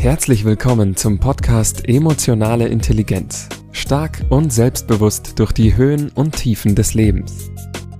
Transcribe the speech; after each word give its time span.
Herzlich 0.00 0.46
willkommen 0.46 0.96
zum 0.96 1.20
Podcast 1.20 1.86
Emotionale 1.86 2.68
Intelligenz. 2.68 3.50
Stark 3.70 4.22
und 4.30 4.50
selbstbewusst 4.50 5.38
durch 5.38 5.52
die 5.52 5.76
Höhen 5.76 6.08
und 6.14 6.36
Tiefen 6.36 6.74
des 6.74 6.94
Lebens. 6.94 7.50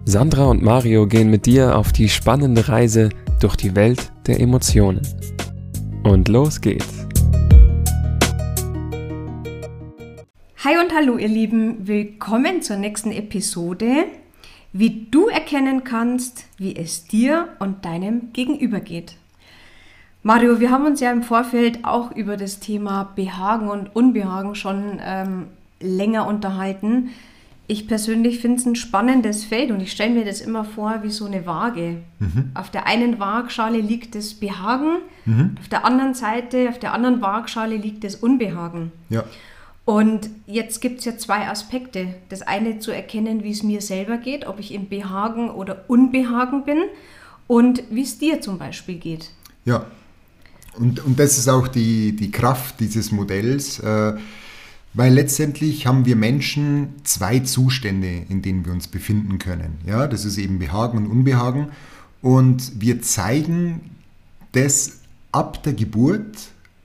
Sandra 0.07 0.47
und 0.47 0.63
Mario 0.63 1.07
gehen 1.07 1.29
mit 1.29 1.45
dir 1.45 1.77
auf 1.77 1.93
die 1.93 2.09
spannende 2.09 2.69
Reise 2.71 3.11
durch 3.39 3.55
die 3.55 3.77
Welt 3.77 4.13
der 4.27 4.41
Emotionen. 4.41 5.03
Und 6.03 6.29
los 6.29 6.63
geht's. 6.63 7.07
Hi 10.65 10.79
und 10.83 10.95
hallo 10.95 11.19
ihr 11.19 11.29
Lieben, 11.29 11.87
willkommen 11.87 12.63
zur 12.63 12.77
nächsten 12.77 13.13
Episode, 13.13 14.07
wie 14.73 15.07
du 15.11 15.29
erkennen 15.29 15.85
kannst, 15.85 16.47
wie 16.57 16.75
es 16.77 17.05
dir 17.05 17.49
und 17.59 17.85
deinem 17.85 18.33
Gegenüber 18.33 18.81
geht. 18.81 19.17
Mario, 20.23 20.61
wir 20.61 20.71
haben 20.71 20.85
uns 20.85 21.01
ja 21.01 21.11
im 21.11 21.23
Vorfeld 21.23 21.85
auch 21.85 22.13
über 22.13 22.37
das 22.37 22.61
Thema 22.61 23.11
Behagen 23.17 23.71
und 23.71 23.95
Unbehagen 23.97 24.55
schon 24.55 25.01
ähm, 25.03 25.47
länger 25.81 26.27
unterhalten. 26.27 27.11
Ich 27.67 27.89
persönlich 27.89 28.41
finde 28.41 28.59
es 28.59 28.67
ein 28.67 28.77
spannendes 28.77 29.45
Feld 29.45 29.71
und 29.71 29.81
ich 29.81 29.93
stelle 29.93 30.13
mir 30.13 30.25
das 30.25 30.41
immer 30.41 30.65
vor 30.65 31.03
wie 31.03 31.11
so 31.11 31.25
eine 31.25 31.47
Waage. 31.47 31.99
Mhm. 32.19 32.51
Auf 32.53 32.69
der 32.69 32.87
einen 32.87 33.19
Waagschale 33.19 33.79
liegt 33.81 34.15
das 34.15 34.35
Behagen, 34.35 34.99
mhm. 35.25 35.57
auf 35.59 35.69
der 35.69 35.87
anderen 35.87 36.15
Seite, 36.15 36.69
auf 36.69 36.79
der 36.79 36.93
anderen 36.93 37.23
Waagschale 37.23 37.77
liegt 37.77 38.05
das 38.05 38.17
Unbehagen. 38.17 38.93
Ja. 39.09 39.25
Und 39.87 40.29
jetzt 40.47 40.81
gibt 40.83 40.99
es 40.99 41.07
ja 41.07 41.17
zwei 41.17 41.49
Aspekte. 41.49 42.09
Das 42.29 42.43
eine 42.43 42.79
zu 42.79 42.91
erkennen, 42.91 43.43
wie 43.43 43.53
es 43.53 43.63
mir 43.63 43.81
selber 43.81 44.19
geht, 44.19 44.47
ob 44.47 44.61
ich 44.61 44.75
im 44.75 44.89
Behagen 44.89 45.49
oder 45.49 45.85
Unbehagen 45.89 46.65
bin 46.65 46.79
und 47.47 47.85
wie 47.91 48.03
es 48.03 48.19
dir 48.19 48.41
zum 48.43 48.59
Beispiel 48.59 48.97
geht. 48.97 49.31
Ja, 49.65 49.87
und, 50.75 51.05
und 51.05 51.19
das 51.19 51.39
ist 51.39 51.49
auch 51.49 51.69
die, 51.69 52.15
die 52.15 52.31
Kraft 52.31 52.81
dieses 52.81 53.13
Modells, 53.13 53.81
äh, 53.81 54.15
weil 54.93 55.13
letztendlich 55.15 55.87
haben 55.87 56.05
wir 56.05 56.17
Menschen 56.17 56.95
zwei 57.05 57.41
Zustände, 57.41 58.25
in 58.29 58.43
denen 58.43 58.65
wir 58.65 58.73
uns 58.73 58.89
befinden 58.89 59.39
können. 59.39 59.79
Ja, 59.87 60.07
das 60.09 60.25
ist 60.25 60.37
eben 60.37 60.59
Behagen 60.59 60.99
und 60.99 61.07
Unbehagen. 61.07 61.69
Und 62.23 62.81
wir 62.81 63.01
zeigen 63.03 63.81
das 64.53 65.01
ab 65.33 65.63
der 65.63 65.75
Geburt 65.75 66.37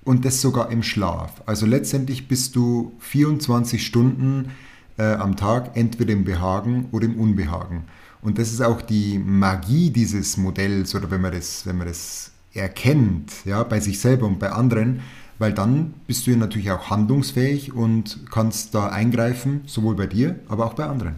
und 0.03 0.23
das 0.23 0.39
sogar 0.39 0.71
im 0.71 0.83
Schlaf. 0.83 1.41
Also 1.47 1.65
letztendlich 1.65 2.27
bist 2.27 2.55
du 2.55 2.93
24 2.99 3.83
Stunden 3.83 4.51
äh, 4.97 5.13
am 5.13 5.35
Tag 5.35 5.75
entweder 5.75 6.13
im 6.13 6.25
Behagen 6.25 6.87
oder 6.91 7.05
im 7.05 7.19
Unbehagen. 7.19 7.85
Und 8.21 8.37
das 8.37 8.51
ist 8.51 8.61
auch 8.61 8.81
die 8.81 9.19
Magie 9.19 9.89
dieses 9.89 10.37
Modells, 10.37 10.95
oder 10.95 11.11
wenn 11.11 11.21
man 11.21 11.31
das, 11.31 11.65
wenn 11.65 11.77
man 11.77 11.87
das 11.87 12.31
erkennt, 12.55 13.45
ja, 13.45 13.63
bei 13.63 13.79
sich 13.79 13.99
selber 13.99 14.25
und 14.25 14.39
bei 14.39 14.51
anderen, 14.51 15.01
weil 15.37 15.53
dann 15.53 15.93
bist 16.07 16.25
du 16.25 16.31
ja 16.31 16.37
natürlich 16.37 16.71
auch 16.71 16.89
handlungsfähig 16.89 17.73
und 17.73 18.19
kannst 18.31 18.73
da 18.73 18.87
eingreifen, 18.87 19.61
sowohl 19.65 19.95
bei 19.95 20.07
dir, 20.07 20.39
aber 20.47 20.65
auch 20.65 20.73
bei 20.73 20.85
anderen. 20.85 21.15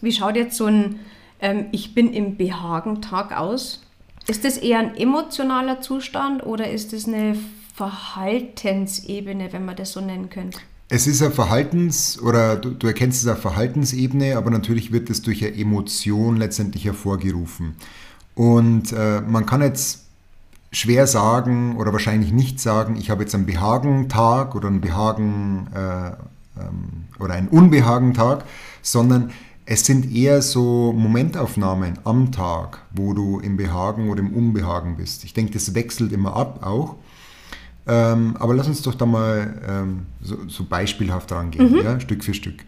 Wie 0.00 0.12
schaut 0.12 0.36
jetzt 0.36 0.56
so 0.56 0.66
ein 0.66 1.00
ähm, 1.40 1.66
Ich 1.72 1.94
bin 1.94 2.12
im 2.12 2.36
Behagen-Tag 2.36 3.36
aus? 3.36 3.82
Ist 4.28 4.44
das 4.44 4.58
eher 4.58 4.78
ein 4.78 4.96
emotionaler 4.96 5.80
Zustand 5.80 6.44
oder 6.44 6.70
ist 6.70 6.92
es 6.92 7.08
eine 7.08 7.36
Verhaltensebene, 7.74 9.52
wenn 9.52 9.64
man 9.64 9.76
das 9.76 9.92
so 9.92 10.00
nennen 10.00 10.30
könnte? 10.30 10.58
Es 10.90 11.06
ist 11.06 11.22
eine 11.22 11.32
Verhaltens- 11.32 12.20
oder 12.20 12.56
du, 12.56 12.70
du 12.70 12.86
erkennst 12.86 13.22
es 13.22 13.28
auf 13.28 13.40
Verhaltensebene, 13.40 14.36
aber 14.36 14.50
natürlich 14.50 14.92
wird 14.92 15.10
es 15.10 15.22
durch 15.22 15.44
eine 15.44 15.54
Emotion 15.54 16.36
letztendlich 16.36 16.84
hervorgerufen. 16.84 17.74
Und 18.34 18.92
äh, 18.92 19.20
man 19.20 19.46
kann 19.46 19.62
jetzt 19.62 20.07
schwer 20.70 21.06
sagen 21.06 21.76
oder 21.76 21.92
wahrscheinlich 21.92 22.32
nicht 22.32 22.60
sagen, 22.60 22.96
ich 22.96 23.10
habe 23.10 23.22
jetzt 23.22 23.34
einen 23.34 23.46
Behagen-Tag 23.46 24.54
oder 24.54 24.68
einen 24.68 24.80
Behagen 24.80 25.68
äh, 25.74 26.08
ähm, 26.60 27.04
oder 27.18 27.34
einen 27.34 27.48
Unbehagen-Tag, 27.48 28.44
sondern 28.82 29.30
es 29.64 29.84
sind 29.84 30.14
eher 30.14 30.40
so 30.40 30.94
Momentaufnahmen 30.94 31.98
am 32.04 32.32
Tag, 32.32 32.82
wo 32.90 33.12
du 33.12 33.38
im 33.40 33.56
Behagen 33.56 34.08
oder 34.08 34.20
im 34.20 34.32
Unbehagen 34.32 34.96
bist. 34.96 35.24
Ich 35.24 35.34
denke, 35.34 35.52
das 35.52 35.74
wechselt 35.74 36.12
immer 36.12 36.34
ab 36.34 36.66
auch. 36.66 36.96
Ähm, 37.86 38.36
aber 38.38 38.54
lass 38.54 38.66
uns 38.66 38.82
doch 38.82 38.94
da 38.94 39.06
mal 39.06 39.62
ähm, 39.66 40.06
so, 40.20 40.36
so, 40.46 40.64
beispielhaft 40.64 41.32
rangehen, 41.32 41.72
mhm. 41.72 41.78
ja, 41.82 42.00
Stück 42.00 42.22
für 42.22 42.34
Stück. 42.34 42.64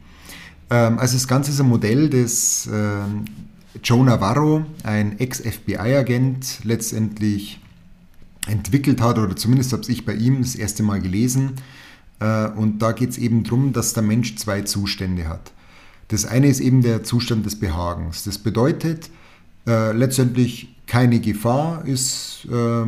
Ähm, 0.70 0.98
also 0.98 1.14
das 1.14 1.28
Ganze 1.28 1.50
ist 1.50 1.60
ein 1.60 1.68
Modell 1.68 2.08
des 2.08 2.68
ähm, 2.72 3.26
Joe 3.82 4.04
Navarro, 4.04 4.64
ein 4.82 5.18
Ex-FBI-Agent, 5.18 6.64
letztendlich 6.64 7.60
entwickelt 8.50 9.00
hat, 9.00 9.18
oder 9.18 9.36
zumindest 9.36 9.72
habe 9.72 9.82
ich 9.88 10.04
bei 10.04 10.14
ihm 10.14 10.42
das 10.42 10.54
erste 10.54 10.82
Mal 10.82 11.00
gelesen. 11.00 11.52
Äh, 12.18 12.48
und 12.48 12.80
da 12.80 12.92
geht 12.92 13.10
es 13.10 13.18
eben 13.18 13.44
darum, 13.44 13.72
dass 13.72 13.94
der 13.94 14.02
Mensch 14.02 14.36
zwei 14.36 14.62
Zustände 14.62 15.28
hat. 15.28 15.52
Das 16.08 16.24
eine 16.24 16.48
ist 16.48 16.60
eben 16.60 16.82
der 16.82 17.04
Zustand 17.04 17.46
des 17.46 17.58
Behagens. 17.58 18.24
Das 18.24 18.38
bedeutet 18.38 19.10
äh, 19.66 19.92
letztendlich 19.92 20.74
keine 20.86 21.20
Gefahr 21.20 21.84
ist, 21.86 22.48
äh, 22.50 22.84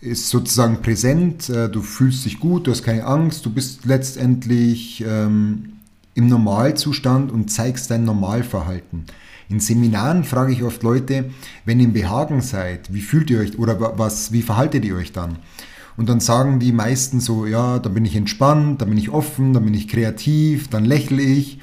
ist 0.00 0.30
sozusagen 0.30 0.80
präsent, 0.80 1.50
äh, 1.50 1.68
du 1.68 1.82
fühlst 1.82 2.24
dich 2.24 2.40
gut, 2.40 2.66
du 2.66 2.70
hast 2.70 2.82
keine 2.82 3.04
Angst, 3.04 3.44
du 3.44 3.50
bist 3.50 3.84
letztendlich 3.84 5.04
ähm, 5.06 5.74
im 6.14 6.28
Normalzustand 6.28 7.30
und 7.30 7.50
zeigst 7.50 7.90
dein 7.90 8.04
Normalverhalten. 8.04 9.04
In 9.48 9.60
Seminaren 9.60 10.24
frage 10.24 10.52
ich 10.52 10.62
oft 10.62 10.82
Leute, 10.82 11.30
wenn 11.64 11.80
ihr 11.80 11.86
im 11.86 11.92
Behagen 11.92 12.40
seid, 12.40 12.92
wie 12.92 13.00
fühlt 13.00 13.30
ihr 13.30 13.40
euch 13.40 13.58
oder 13.58 13.98
was, 13.98 14.32
wie 14.32 14.42
verhaltet 14.42 14.84
ihr 14.84 14.96
euch 14.96 15.12
dann? 15.12 15.38
Und 15.96 16.08
dann 16.08 16.20
sagen 16.20 16.58
die 16.58 16.72
meisten 16.72 17.20
so, 17.20 17.46
ja, 17.46 17.78
da 17.78 17.88
bin 17.88 18.04
ich 18.04 18.16
entspannt, 18.16 18.80
da 18.80 18.84
bin 18.84 18.98
ich 18.98 19.10
offen, 19.10 19.52
da 19.52 19.60
bin 19.60 19.74
ich 19.74 19.88
kreativ, 19.88 20.68
dann 20.68 20.84
lächle 20.84 21.22
ich. 21.22 21.60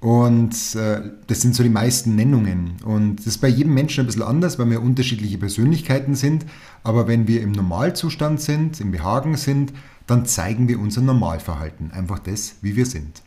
Und 0.00 0.74
äh, 0.74 1.00
das 1.28 1.42
sind 1.42 1.54
so 1.54 1.62
die 1.62 1.68
meisten 1.68 2.16
Nennungen. 2.16 2.72
Und 2.84 3.16
das 3.20 3.26
ist 3.28 3.38
bei 3.38 3.46
jedem 3.46 3.72
Menschen 3.72 4.00
ein 4.00 4.06
bisschen 4.06 4.24
anders, 4.24 4.58
weil 4.58 4.68
wir 4.68 4.82
unterschiedliche 4.82 5.38
Persönlichkeiten 5.38 6.16
sind. 6.16 6.44
Aber 6.82 7.06
wenn 7.06 7.28
wir 7.28 7.40
im 7.40 7.52
Normalzustand 7.52 8.40
sind, 8.40 8.80
im 8.80 8.90
Behagen 8.90 9.36
sind, 9.36 9.72
dann 10.08 10.26
zeigen 10.26 10.66
wir 10.66 10.80
unser 10.80 11.02
Normalverhalten. 11.02 11.92
Einfach 11.92 12.18
das, 12.18 12.56
wie 12.62 12.74
wir 12.74 12.84
sind. 12.84 13.22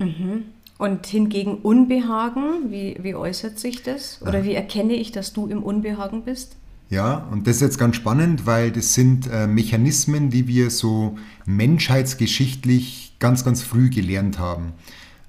Mhm. 0.00 0.42
Und 0.78 1.06
hingegen 1.06 1.56
Unbehagen, 1.56 2.70
wie, 2.70 2.96
wie 3.02 3.16
äußert 3.16 3.58
sich 3.58 3.82
das? 3.82 4.22
Oder 4.22 4.44
wie 4.44 4.54
erkenne 4.54 4.94
ich, 4.94 5.10
dass 5.10 5.32
du 5.32 5.48
im 5.48 5.62
Unbehagen 5.62 6.22
bist? 6.22 6.56
Ja, 6.88 7.26
und 7.30 7.46
das 7.46 7.56
ist 7.56 7.62
jetzt 7.62 7.78
ganz 7.78 7.96
spannend, 7.96 8.46
weil 8.46 8.70
das 8.70 8.94
sind 8.94 9.28
äh, 9.30 9.46
Mechanismen, 9.46 10.30
die 10.30 10.46
wir 10.46 10.70
so 10.70 11.18
menschheitsgeschichtlich 11.44 13.16
ganz, 13.18 13.44
ganz 13.44 13.62
früh 13.62 13.90
gelernt 13.90 14.38
haben. 14.38 14.72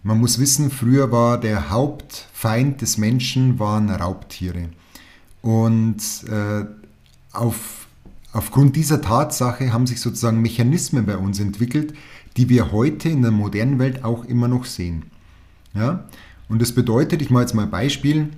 Man 0.04 0.20
muss 0.20 0.40
wissen, 0.40 0.72
früher 0.72 1.12
war 1.12 1.40
der 1.40 1.70
Hauptfeind 1.70 2.82
des 2.82 2.98
Menschen 2.98 3.60
waren 3.60 3.90
Raubtiere. 3.90 4.70
Und 5.42 5.98
äh, 6.30 6.66
auf, 7.34 7.88
aufgrund 8.32 8.76
dieser 8.78 9.02
Tatsache 9.02 9.74
haben 9.74 9.88
sich 9.88 10.00
sozusagen 10.00 10.42
Mechanismen 10.42 11.06
bei 11.06 11.18
uns 11.18 11.40
entwickelt, 11.40 11.94
die 12.38 12.48
wir 12.48 12.72
heute 12.72 13.10
in 13.10 13.22
der 13.22 13.32
modernen 13.32 13.80
Welt 13.80 14.06
auch 14.06 14.24
immer 14.24 14.48
noch 14.48 14.64
sehen. 14.64 15.04
Ja? 15.74 16.06
Und 16.48 16.62
das 16.62 16.74
bedeutet, 16.74 17.22
ich 17.22 17.30
mache 17.30 17.44
jetzt 17.44 17.54
mal 17.54 17.64
ein 17.64 17.72
Beispiel. 17.72 18.30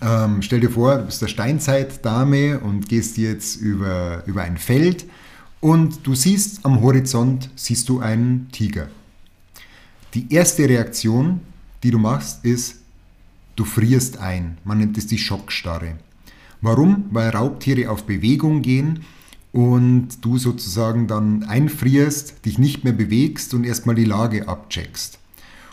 Ähm, 0.00 0.42
stell 0.42 0.60
dir 0.60 0.70
vor, 0.70 0.96
du 0.96 1.04
bist 1.06 1.22
der 1.22 1.28
Steinzeitdame 1.28 2.60
und 2.60 2.88
gehst 2.88 3.16
jetzt 3.18 3.56
über, 3.56 4.22
über 4.26 4.42
ein 4.42 4.56
Feld 4.56 5.06
und 5.60 6.06
du 6.06 6.14
siehst 6.14 6.64
am 6.64 6.80
Horizont 6.82 7.50
siehst 7.56 7.88
du 7.88 8.00
einen 8.00 8.48
Tiger. 8.52 8.88
Die 10.14 10.32
erste 10.32 10.68
Reaktion, 10.68 11.40
die 11.82 11.90
du 11.90 11.98
machst, 11.98 12.44
ist, 12.44 12.76
du 13.56 13.64
frierst 13.64 14.18
ein. 14.18 14.58
Man 14.64 14.78
nennt 14.78 14.96
es 14.96 15.06
die 15.06 15.18
Schockstarre. 15.18 15.96
Warum? 16.60 17.04
Weil 17.10 17.30
Raubtiere 17.30 17.90
auf 17.90 18.04
Bewegung 18.04 18.62
gehen 18.62 19.00
und 19.52 20.24
du 20.24 20.38
sozusagen 20.38 21.06
dann 21.06 21.44
einfrierst, 21.44 22.44
dich 22.44 22.58
nicht 22.58 22.84
mehr 22.84 22.92
bewegst 22.92 23.54
und 23.54 23.64
erstmal 23.64 23.94
die 23.94 24.04
Lage 24.04 24.48
abcheckst. 24.48 25.18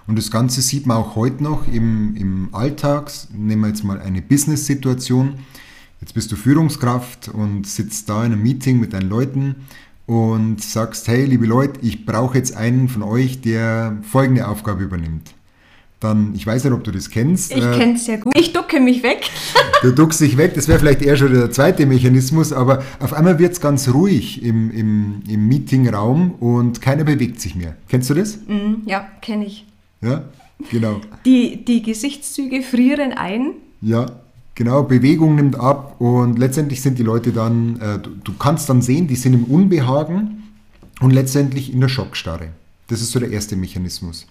Und 0.08 0.18
das 0.18 0.30
Ganze 0.30 0.62
sieht 0.62 0.86
man 0.86 0.98
auch 0.98 1.16
heute 1.16 1.44
noch 1.44 1.68
im, 1.68 2.16
im 2.16 2.50
Alltag. 2.54 3.12
Nehmen 3.34 3.62
wir 3.62 3.68
jetzt 3.70 3.84
mal 3.84 4.00
eine 4.00 4.22
Business-Situation. 4.22 5.36
Jetzt 6.02 6.14
bist 6.14 6.32
du 6.32 6.36
Führungskraft 6.36 7.30
und 7.30 7.66
sitzt 7.66 8.10
da 8.10 8.24
in 8.24 8.34
einem 8.34 8.44
Meeting 8.44 8.80
mit 8.80 8.94
deinen 8.94 9.10
Leuten 9.10 9.56
und 10.06 10.62
sagst, 10.62 11.08
hey, 11.08 11.26
liebe 11.26 11.48
Leute, 11.48 11.80
ich 11.82 12.06
brauche 12.06 12.38
jetzt 12.38 12.56
einen 12.56 12.88
von 12.88 13.02
euch, 13.02 13.42
der 13.42 13.98
folgende 14.04 14.48
Aufgabe 14.48 14.84
übernimmt. 14.84 15.34
Dann, 16.00 16.36
ich 16.36 16.46
weiß 16.46 16.66
nicht, 16.66 16.74
ob 16.74 16.84
du 16.84 16.92
das 16.92 17.10
kennst. 17.10 17.52
Ich 17.52 17.64
äh, 17.64 17.78
kenne 17.78 17.94
es 17.96 18.06
sehr 18.06 18.20
gut. 18.20 18.38
Ich 18.38 18.54
ducke 18.54 18.80
mich 18.80 19.02
weg. 19.02 19.28
du 19.82 19.92
duckst 19.92 20.22
dich 20.22 20.38
weg, 20.38 20.54
das 20.54 20.68
wäre 20.68 20.78
vielleicht 20.78 21.02
eher 21.02 21.18
schon 21.18 21.34
der 21.34 21.50
zweite 21.50 21.88
Mechanismus, 21.88 22.54
aber 22.54 22.84
auf 23.00 23.14
einmal 23.14 23.40
wird 23.40 23.54
es 23.54 23.62
ganz 23.62 23.88
ruhig 23.90 24.44
im, 24.44 24.70
im, 24.70 25.24
im 25.28 25.48
Meetingraum 25.48 26.32
und 26.34 26.82
keiner 26.82 27.06
bewegt 27.06 27.42
sich 27.42 27.56
mehr. 27.56 27.76
Kennst 27.88 28.10
du 28.12 28.14
das? 28.14 28.38
Mm, 28.48 28.86
ja, 28.86 29.08
kenne 29.22 29.46
ich. 29.46 29.66
Ja, 30.06 30.24
genau. 30.72 31.02
Die, 31.26 31.66
die 31.66 31.82
Gesichtszüge 31.82 32.62
frieren 32.62 33.12
ein. 33.12 33.54
Ja, 33.82 34.08
Genau, 34.58 34.84
Bewegung 34.84 35.36
nimmt 35.36 35.60
ab 35.60 36.00
und 36.00 36.40
letztendlich 36.40 36.82
sind 36.82 36.98
die 36.98 37.04
Leute 37.04 37.34
dann, 37.34 37.78
äh, 37.82 38.00
du, 38.00 38.12
du, 38.24 38.34
kannst 38.40 38.70
dann 38.70 38.82
sehen, 38.82 39.06
die 39.06 39.18
sind 39.18 39.34
im 39.34 39.44
Unbehagen 39.44 40.44
und 41.02 41.12
letztendlich 41.12 41.74
in 41.74 41.82
der 41.82 41.90
Schockstarre. 41.90 42.52
Das 42.88 43.02
ist 43.02 43.12
so 43.12 43.20
der 43.20 43.32
erste 43.32 43.58
Mechanismus. 43.58 44.26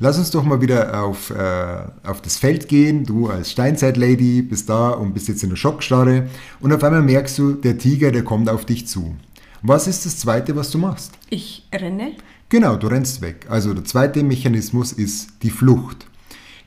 Lass 0.00 0.18
uns 0.18 0.32
doch 0.32 0.42
mal 0.42 0.60
wieder 0.60 1.00
auf, 1.04 1.30
äh, 1.30 1.82
auf 2.02 2.22
das 2.22 2.38
Feld 2.38 2.66
gehen. 2.66 3.04
Du 3.04 3.28
als 3.28 3.52
Steinzeit-Lady 3.52 4.42
bist 4.42 4.68
da 4.68 4.90
und 4.90 5.14
bist 5.14 5.28
jetzt 5.28 5.44
in 5.44 5.50
der 5.50 5.56
Schockstarre 5.56 6.28
und 6.58 6.72
auf 6.72 6.82
einmal 6.82 7.02
merkst 7.02 7.38
du, 7.38 7.52
der 7.52 7.78
Tiger, 7.78 8.10
der 8.10 8.24
kommt 8.24 8.48
auf 8.48 8.64
dich 8.64 8.88
zu. 8.88 9.14
Was 9.62 9.86
ist 9.86 10.06
das 10.06 10.18
Zweite, 10.18 10.56
was 10.56 10.70
du 10.70 10.78
machst? 10.78 11.12
Ich 11.28 11.68
renne. 11.72 12.14
Genau, 12.50 12.74
du 12.74 12.88
rennst 12.88 13.22
weg. 13.22 13.46
Also 13.48 13.72
der 13.72 13.84
zweite 13.84 14.24
Mechanismus 14.24 14.92
ist 14.92 15.28
die 15.42 15.50
Flucht. 15.50 16.06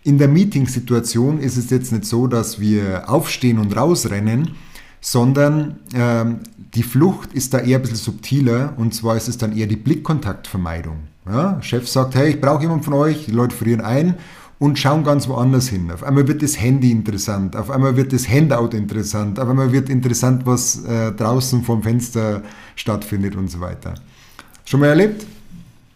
In 0.04 0.18
der 0.18 0.30
Meeting-Situation 0.30 1.40
ist 1.40 1.58
es 1.58 1.70
jetzt 1.70 1.92
nicht 1.92 2.06
so, 2.06 2.28
dass 2.28 2.60
wir 2.60 3.10
aufstehen 3.10 3.60
und 3.60 3.76
rausrennen, 3.76 4.56
sondern 5.02 5.80
ähm, 5.94 6.40
die 6.74 6.84
Flucht 6.84 7.34
ist 7.34 7.54
da 7.54 7.60
eher 7.60 7.80
ein 7.80 7.82
bisschen 7.82 7.98
subtiler 7.98 8.74
und 8.78 8.94
zwar 8.94 9.18
ist 9.18 9.28
es 9.28 9.38
dann 9.38 9.56
eher 9.56 9.68
die 9.68 9.76
Blickkontaktvermeidung. 9.76 11.00
Ja? 11.28 11.62
Chef 11.62 11.88
sagt, 11.90 12.16
hey, 12.16 12.32
ich 12.32 12.42
brauche 12.42 12.62
jemanden 12.62 12.86
von 12.86 12.94
euch, 12.94 13.26
die 13.26 13.32
Leute 13.32 13.54
frieren 13.54 13.82
ein 13.82 14.16
und 14.60 14.80
schauen 14.80 15.04
ganz 15.04 15.28
woanders 15.28 15.68
hin. 15.68 15.92
Auf 15.92 16.04
einmal 16.04 16.30
wird 16.30 16.42
das 16.42 16.58
Handy 16.62 16.92
interessant, 16.92 17.58
auf 17.58 17.70
einmal 17.70 17.98
wird 17.98 18.14
das 18.14 18.30
Handout 18.30 18.70
interessant, 18.76 19.38
auf 19.38 19.50
einmal 19.50 19.74
wird 19.74 19.90
interessant, 19.90 20.46
was 20.46 20.86
äh, 20.86 21.12
draußen 21.12 21.64
vom 21.64 21.84
Fenster 21.84 22.42
stattfindet 22.78 23.36
und 23.36 23.52
so 23.52 23.60
weiter. 23.60 23.96
Schon 24.64 24.80
mal 24.80 24.88
erlebt? 24.88 25.26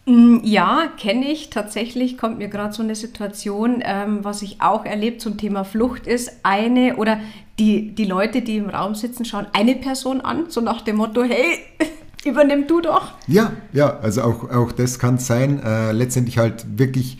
Mm, 0.08 0.38
ja, 0.42 0.88
kenne 0.98 1.30
ich. 1.30 1.50
Tatsächlich 1.50 2.16
kommt 2.16 2.38
mir 2.38 2.48
gerade 2.48 2.72
so 2.72 2.82
eine 2.82 2.94
Situation, 2.94 3.82
ähm, 3.84 4.20
was 4.22 4.40
ich 4.40 4.60
auch 4.60 4.86
erlebt 4.86 5.20
zum 5.20 5.36
Thema 5.36 5.64
Flucht 5.64 6.06
ist, 6.06 6.30
eine 6.42 6.96
oder 6.96 7.20
die, 7.58 7.94
die 7.94 8.06
Leute, 8.06 8.40
die 8.40 8.56
im 8.56 8.70
Raum 8.70 8.94
sitzen, 8.94 9.26
schauen 9.26 9.46
eine 9.52 9.74
Person 9.74 10.22
an, 10.22 10.46
so 10.48 10.62
nach 10.62 10.80
dem 10.80 10.96
Motto, 10.96 11.24
hey, 11.24 11.58
übernimm 12.24 12.66
du 12.66 12.80
doch. 12.80 13.12
Ja, 13.26 13.52
ja, 13.72 13.98
also 13.98 14.22
auch, 14.22 14.50
auch 14.50 14.72
das 14.72 14.98
kann 14.98 15.18
sein. 15.18 15.62
Äh, 15.62 15.92
letztendlich 15.92 16.38
halt 16.38 16.78
wirklich 16.78 17.18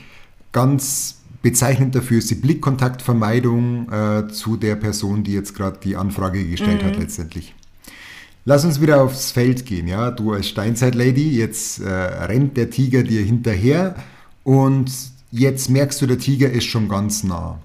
ganz 0.53 1.17
bezeichnend 1.43 1.95
dafür 1.95 2.19
ist 2.19 2.31
die 2.31 2.37
Blickkontaktvermeidung 2.37 3.93
äh, 3.93 4.29
zu 4.29 4.57
der 4.57 4.77
Person, 4.77 5.25
die 5.25 5.35
jetzt 5.35 5.55
gerade 5.55 5.79
die 5.83 5.95
Anfrage 5.95 6.45
gestellt 6.45 6.83
mhm. 6.83 6.87
hat 6.87 6.97
letztendlich. 6.97 7.55
Lass 8.45 8.65
uns 8.65 8.81
wieder 8.81 9.03
aufs 9.03 9.31
Feld 9.31 9.67
gehen, 9.67 9.89
ja. 9.89 10.11
Du 10.11 10.33
als 10.33 10.49
Steinzeit-Lady, 10.49 11.37
jetzt 11.37 11.81
äh, 11.81 11.89
rennt 11.89 12.57
der 12.57 12.71
Tiger 12.71 13.03
dir 13.03 13.23
hinterher 13.23 13.95
und 14.43 14.91
jetzt 15.31 15.69
merkst 15.69 16.01
du, 16.01 16.07
der 16.07 16.19
Tiger 16.19 16.51
ist 16.51 16.65
schon 16.65 16.89
ganz 16.89 17.25
nah. 17.25 17.61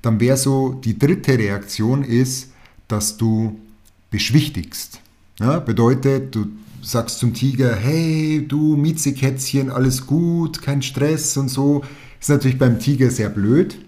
Dann 0.00 0.20
wäre 0.20 0.36
so, 0.36 0.72
die 0.72 0.98
dritte 0.98 1.38
Reaktion 1.38 2.02
ist, 2.02 2.50
dass 2.88 3.16
du 3.16 3.58
beschwichtigst. 4.10 5.00
Ja, 5.38 5.58
bedeutet, 5.58 6.34
du 6.34 6.46
sagst 6.82 7.18
zum 7.18 7.34
Tiger, 7.34 7.74
hey, 7.76 8.44
du 8.46 8.76
Mietzekätzchen, 8.76 9.70
alles 9.70 10.06
gut, 10.06 10.62
kein 10.62 10.82
Stress 10.82 11.36
und 11.36 11.48
so. 11.48 11.82
Ist 12.20 12.28
natürlich 12.28 12.58
beim 12.58 12.78
Tiger 12.78 13.10
sehr 13.10 13.28
blöd. 13.28 13.78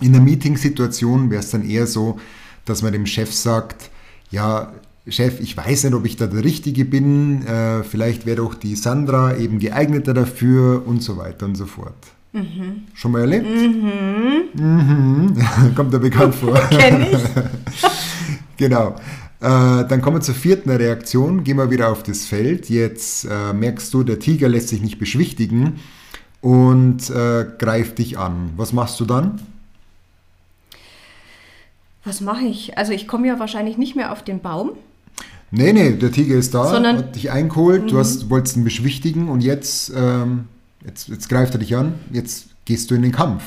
In 0.00 0.12
der 0.12 0.20
Meeting-Situation 0.20 1.30
wäre 1.30 1.40
es 1.40 1.50
dann 1.50 1.68
eher 1.68 1.86
so, 1.86 2.20
dass 2.64 2.82
man 2.82 2.92
dem 2.92 3.06
Chef 3.06 3.32
sagt, 3.32 3.90
ja, 4.30 4.72
Chef, 5.08 5.40
ich 5.40 5.56
weiß 5.56 5.84
nicht, 5.84 5.94
ob 5.94 6.04
ich 6.04 6.16
da 6.16 6.26
der 6.26 6.42
Richtige 6.42 6.84
bin, 6.84 7.46
äh, 7.46 7.84
vielleicht 7.84 8.26
wäre 8.26 8.38
doch 8.38 8.54
die 8.54 8.74
Sandra 8.74 9.36
eben 9.36 9.58
geeigneter 9.60 10.14
dafür 10.14 10.82
und 10.86 11.02
so 11.02 11.16
weiter 11.16 11.46
und 11.46 11.54
so 11.54 11.66
fort. 11.66 11.94
Mhm. 12.32 12.82
Schon 12.92 13.12
mal 13.12 13.20
erlebt? 13.20 13.46
Mhm. 13.46 14.42
Mhm. 14.54 15.46
Kommt 15.74 15.94
da 15.94 15.98
bekannt 15.98 16.34
vor. 16.40 16.54
Kenn 16.70 17.02
ich. 17.02 17.18
genau. 18.56 18.96
Äh, 19.40 19.86
dann 19.86 20.02
kommen 20.02 20.16
wir 20.16 20.22
zur 20.22 20.34
vierten 20.34 20.70
Reaktion. 20.70 21.44
Gehen 21.44 21.56
wir 21.56 21.70
wieder 21.70 21.88
auf 21.90 22.02
das 22.02 22.26
Feld. 22.26 22.68
Jetzt 22.68 23.26
äh, 23.26 23.52
merkst 23.52 23.94
du, 23.94 24.02
der 24.02 24.18
Tiger 24.18 24.48
lässt 24.48 24.68
sich 24.68 24.82
nicht 24.82 24.98
beschwichtigen 24.98 25.78
und 26.40 27.10
äh, 27.10 27.46
greift 27.58 27.98
dich 27.98 28.18
an. 28.18 28.50
Was 28.56 28.72
machst 28.72 28.98
du 28.98 29.04
dann? 29.04 29.40
Was 32.04 32.20
mache 32.20 32.44
ich? 32.44 32.76
Also 32.76 32.92
ich 32.92 33.08
komme 33.08 33.26
ja 33.28 33.38
wahrscheinlich 33.38 33.78
nicht 33.78 33.96
mehr 33.96 34.12
auf 34.12 34.22
den 34.22 34.40
Baum. 34.40 34.72
Nee, 35.50 35.72
nee, 35.72 35.92
der 35.92 36.10
Tiger 36.10 36.36
ist 36.36 36.54
da, 36.54 36.68
Sondern, 36.68 36.98
hat 36.98 37.16
dich 37.16 37.30
eingeholt, 37.30 37.90
du 37.90 37.98
hast, 37.98 38.30
wolltest 38.30 38.56
ihn 38.56 38.64
beschwichtigen 38.64 39.28
und 39.28 39.42
jetzt, 39.42 39.92
ähm, 39.94 40.46
jetzt, 40.84 41.08
jetzt 41.08 41.28
greift 41.28 41.54
er 41.54 41.60
dich 41.60 41.76
an, 41.76 41.94
jetzt 42.12 42.48
gehst 42.64 42.90
du 42.90 42.94
in 42.94 43.02
den 43.02 43.12
Kampf. 43.12 43.42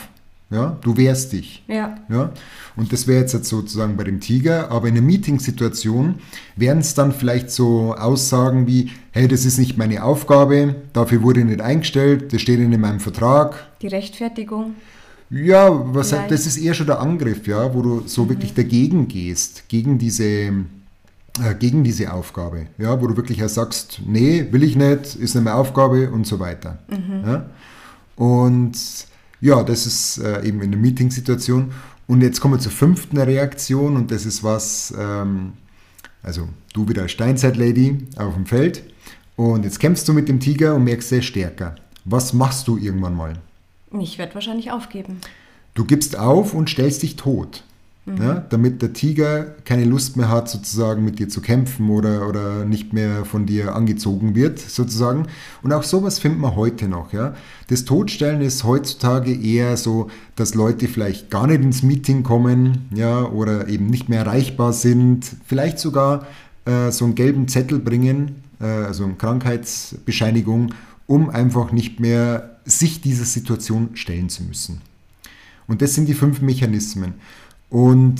Ja, 0.52 0.80
du 0.82 0.98
wehrst 0.98 1.32
dich. 1.34 1.64
Ja. 1.68 1.96
ja? 2.10 2.32
Und 2.76 2.92
das 2.92 3.06
wäre 3.06 3.22
jetzt 3.22 3.46
sozusagen 3.46 3.98
bei 3.98 4.04
dem 4.04 4.20
Tiger, 4.20 4.72
aber 4.72 4.88
in 4.88 4.98
einer 4.98 5.06
Meeting-Situation 5.06 6.16
wären 6.56 6.80
es 6.80 6.96
dann 6.96 7.12
vielleicht 7.12 7.52
so 7.52 7.94
Aussagen 7.94 8.66
wie, 8.66 8.90
hey, 9.12 9.28
das 9.28 9.46
ist 9.46 9.60
nicht 9.60 9.78
meine 9.78 10.04
Aufgabe, 10.04 10.76
dafür 10.94 11.22
wurde 11.22 11.42
ich 11.42 11.46
nicht 11.46 11.62
eingestellt, 11.62 12.34
das 12.34 12.42
steht 12.42 12.60
in 12.60 12.82
meinem 12.82 13.00
Vertrag. 13.00 13.68
Die 13.84 13.88
Rechtfertigung. 13.88 14.74
Ja, 15.30 15.70
was 15.94 16.14
halt, 16.14 16.32
das 16.32 16.48
ist 16.48 16.58
eher 16.58 16.74
schon 16.74 16.88
der 16.88 17.00
Angriff, 17.00 17.46
ja, 17.46 17.76
wo 17.76 17.84
du 17.84 18.08
so 18.08 18.24
mhm. 18.24 18.30
wirklich 18.30 18.56
dagegen 18.56 19.08
gehst, 19.08 19.70
gegen 19.70 20.00
diese 20.00 20.52
gegen 21.60 21.84
diese 21.84 22.14
Aufgabe, 22.14 22.68
ja, 22.78 23.02
wo 23.02 23.08
du 23.08 23.16
wirklich 23.18 23.42
sagst, 23.48 24.02
nee, 24.06 24.46
will 24.52 24.64
ich 24.64 24.76
nicht, 24.76 25.16
ist 25.16 25.36
nicht 25.36 25.44
meine 25.44 25.56
Aufgabe 25.56 26.12
und 26.12 26.28
so 26.28 26.40
weiter. 26.40 26.80
Mhm. 26.90 27.24
Ja? 27.26 27.46
Und 28.16 28.78
ja, 29.42 29.64
das 29.64 29.86
ist 29.86 30.18
äh, 30.20 30.46
eben 30.46 30.62
in 30.62 30.72
der 30.72 30.80
Meeting-Situation. 30.80 31.72
Und 32.08 32.22
jetzt 32.22 32.42
kommen 32.42 32.56
wir 32.56 32.60
zur 32.60 32.72
fünften 32.72 33.18
Reaktion 33.18 33.96
und 33.96 34.12
das 34.12 34.26
ist 34.26 34.44
was, 34.44 34.94
ähm, 34.98 35.54
also 36.24 36.50
du 36.74 36.88
wieder 36.88 37.04
als 37.04 37.12
Steinzeit-Lady 37.12 38.08
auf 38.18 38.34
dem 38.34 38.46
Feld 38.46 38.84
und 39.36 39.64
jetzt 39.64 39.80
kämpfst 39.80 40.08
du 40.08 40.14
mit 40.14 40.28
dem 40.28 40.40
Tiger 40.40 40.76
und 40.76 40.84
merkst 40.84 41.10
sehr 41.10 41.22
stärker. 41.22 41.76
Was 42.06 42.34
machst 42.34 42.68
du 42.68 42.78
irgendwann 42.78 43.16
mal? 43.16 43.34
Ich 44.00 44.18
werde 44.18 44.34
wahrscheinlich 44.34 44.72
aufgeben. 44.72 45.22
Du 45.76 45.86
gibst 45.86 46.18
auf 46.18 46.54
und 46.54 46.70
stellst 46.70 47.04
dich 47.04 47.16
tot 47.16 47.64
mhm. 48.06 48.18
ja, 48.22 48.34
damit 48.50 48.82
der 48.82 48.94
Tiger 48.94 49.44
keine 49.66 49.86
Lust 49.86 50.18
mehr 50.18 50.30
hat, 50.30 50.50
sozusagen 50.50 51.04
mit 51.04 51.20
dir 51.20 51.30
zu 51.30 51.42
kämpfen 51.42 51.90
oder, 51.90 52.28
oder 52.28 52.66
nicht 52.66 52.94
mehr 52.94 53.26
von 53.26 53.46
dir 53.46 53.76
angezogen 53.76 54.36
wird, 54.36 54.60
sozusagen. 54.60 55.28
Und 55.62 55.74
auch 55.74 55.84
sowas 55.84 56.20
findet 56.20 56.40
man 56.40 56.56
heute 56.56 56.88
noch. 56.88 57.14
Ja. 57.14 57.34
Das 57.68 57.86
Todstellen 57.86 58.42
ist 58.42 58.64
heutzutage 58.64 59.34
eher 59.34 59.78
so, 59.78 60.10
dass 60.36 60.56
Leute 60.56 60.88
vielleicht 60.88 61.30
gar 61.30 61.48
nicht 61.48 61.62
ins 61.62 61.84
Meeting 61.84 62.24
kommen 62.24 62.90
ja, 62.94 63.24
oder 63.24 63.68
eben 63.68 63.88
nicht 63.88 64.10
mehr 64.10 64.20
erreichbar 64.20 64.74
sind, 64.74 65.26
vielleicht 65.46 65.80
sogar 65.80 66.26
äh, 66.66 66.92
so 66.92 67.06
einen 67.06 67.16
gelben 67.16 67.48
Zettel 67.48 67.80
bringen, 67.80 68.44
äh, 68.60 68.66
also 68.66 69.04
eine 69.04 69.16
Krankheitsbescheinigung, 69.16 70.74
um 71.08 71.30
einfach 71.30 71.72
nicht 71.72 72.00
mehr 72.00 72.60
sich 72.66 73.02
dieser 73.02 73.26
Situation 73.26 73.90
stellen 73.96 74.30
zu 74.30 74.44
müssen. 74.44 74.82
Und 75.68 75.82
das 75.82 75.94
sind 75.94 76.08
die 76.08 76.14
fünf 76.14 76.42
Mechanismen. 76.42 77.16
Und 77.70 78.20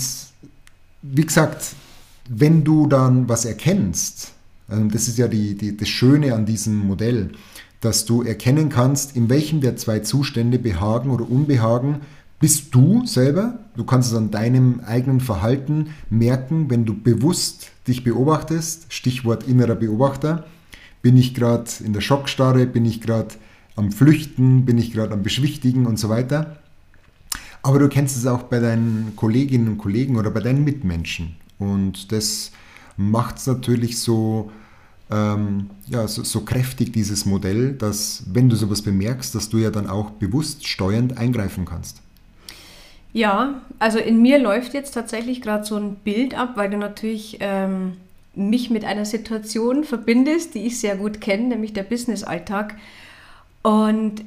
wie 1.02 1.26
gesagt, 1.26 1.74
wenn 2.28 2.62
du 2.64 2.86
dann 2.86 3.28
was 3.28 3.44
erkennst, 3.44 4.32
ähm, 4.70 4.90
das 4.90 5.08
ist 5.08 5.18
ja 5.18 5.28
die, 5.28 5.54
die, 5.54 5.76
das 5.76 5.88
Schöne 5.88 6.34
an 6.34 6.46
diesem 6.46 6.78
Modell, 6.78 7.32
dass 7.80 8.04
du 8.04 8.22
erkennen 8.22 8.68
kannst, 8.68 9.16
in 9.16 9.28
welchem 9.28 9.60
der 9.60 9.76
zwei 9.76 10.00
Zustände 10.00 10.58
Behagen 10.58 11.10
oder 11.10 11.28
Unbehagen 11.28 12.00
bist 12.38 12.74
du 12.74 13.06
selber. 13.06 13.58
Du 13.76 13.84
kannst 13.84 14.10
es 14.10 14.16
an 14.16 14.30
deinem 14.30 14.80
eigenen 14.80 15.20
Verhalten 15.20 15.94
merken, 16.08 16.70
wenn 16.70 16.84
du 16.84 16.94
bewusst 16.94 17.70
dich 17.86 18.04
beobachtest. 18.04 18.92
Stichwort 18.92 19.46
innerer 19.46 19.74
Beobachter. 19.74 20.46
Bin 21.02 21.16
ich 21.16 21.34
gerade 21.34 21.70
in 21.84 21.92
der 21.92 22.00
Schockstarre? 22.00 22.66
Bin 22.66 22.84
ich 22.84 23.00
gerade 23.00 23.34
am 23.76 23.92
Flüchten? 23.92 24.64
Bin 24.64 24.78
ich 24.78 24.92
gerade 24.92 25.12
am 25.12 25.22
Beschwichtigen 25.22 25.86
und 25.86 25.98
so 25.98 26.08
weiter? 26.08 26.59
Aber 27.62 27.78
du 27.78 27.88
kennst 27.88 28.16
es 28.16 28.26
auch 28.26 28.44
bei 28.44 28.58
deinen 28.58 29.14
Kolleginnen 29.16 29.68
und 29.68 29.78
Kollegen 29.78 30.16
oder 30.16 30.30
bei 30.30 30.40
deinen 30.40 30.64
Mitmenschen. 30.64 31.36
Und 31.58 32.10
das 32.12 32.52
macht 32.96 33.36
es 33.36 33.46
natürlich 33.46 33.98
so, 33.98 34.50
ähm, 35.10 35.70
ja, 35.86 36.08
so, 36.08 36.22
so, 36.24 36.40
kräftig, 36.42 36.92
dieses 36.92 37.26
Modell, 37.26 37.72
dass 37.72 38.24
wenn 38.32 38.48
du 38.48 38.56
sowas 38.56 38.82
bemerkst, 38.82 39.34
dass 39.34 39.48
du 39.48 39.58
ja 39.58 39.70
dann 39.70 39.88
auch 39.88 40.10
bewusst 40.10 40.66
steuernd 40.66 41.18
eingreifen 41.18 41.64
kannst. 41.64 42.00
Ja, 43.12 43.60
also 43.78 43.98
in 43.98 44.22
mir 44.22 44.38
läuft 44.38 44.72
jetzt 44.72 44.92
tatsächlich 44.92 45.42
gerade 45.42 45.64
so 45.64 45.76
ein 45.76 45.96
Bild 45.96 46.38
ab, 46.38 46.52
weil 46.54 46.70
du 46.70 46.78
natürlich 46.78 47.38
ähm, 47.40 47.94
mich 48.34 48.70
mit 48.70 48.84
einer 48.84 49.04
Situation 49.04 49.84
verbindest, 49.84 50.54
die 50.54 50.66
ich 50.66 50.78
sehr 50.78 50.96
gut 50.96 51.20
kenne, 51.20 51.48
nämlich 51.48 51.72
der 51.72 51.82
Business-Alltag. 51.82 52.76
Und 53.62 54.24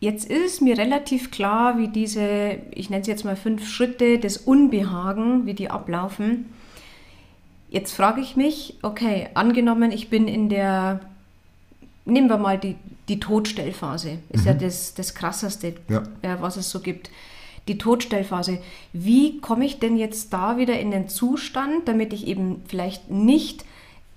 Jetzt 0.00 0.30
ist 0.30 0.54
es 0.54 0.60
mir 0.62 0.78
relativ 0.78 1.30
klar, 1.30 1.78
wie 1.78 1.88
diese, 1.88 2.56
ich 2.70 2.88
nenne 2.88 3.02
es 3.02 3.06
jetzt 3.06 3.24
mal 3.24 3.36
fünf 3.36 3.68
Schritte 3.68 4.18
des 4.18 4.38
Unbehagen, 4.38 5.44
wie 5.44 5.52
die 5.52 5.70
ablaufen. 5.70 6.46
Jetzt 7.68 7.92
frage 7.92 8.22
ich 8.22 8.34
mich, 8.34 8.78
okay, 8.82 9.28
angenommen, 9.34 9.92
ich 9.92 10.08
bin 10.08 10.26
in 10.26 10.48
der, 10.48 11.00
nehmen 12.06 12.30
wir 12.30 12.38
mal 12.38 12.58
die, 12.58 12.76
die 13.08 13.20
Todstellphase, 13.20 14.18
ist 14.30 14.42
mhm. 14.42 14.46
ja 14.46 14.54
das, 14.54 14.94
das 14.94 15.14
Krasseste, 15.14 15.74
ja. 15.88 16.02
was 16.40 16.56
es 16.56 16.70
so 16.70 16.80
gibt. 16.80 17.10
die 17.68 17.76
Todstellphase. 17.78 18.58
Wie 18.92 19.38
komme 19.40 19.66
ich 19.66 19.78
denn 19.78 19.98
jetzt 19.98 20.32
da 20.32 20.56
wieder 20.56 20.80
in 20.80 20.90
den 20.90 21.08
Zustand, 21.08 21.86
damit 21.86 22.12
ich 22.12 22.26
eben 22.26 22.62
vielleicht 22.66 23.10
nicht 23.10 23.64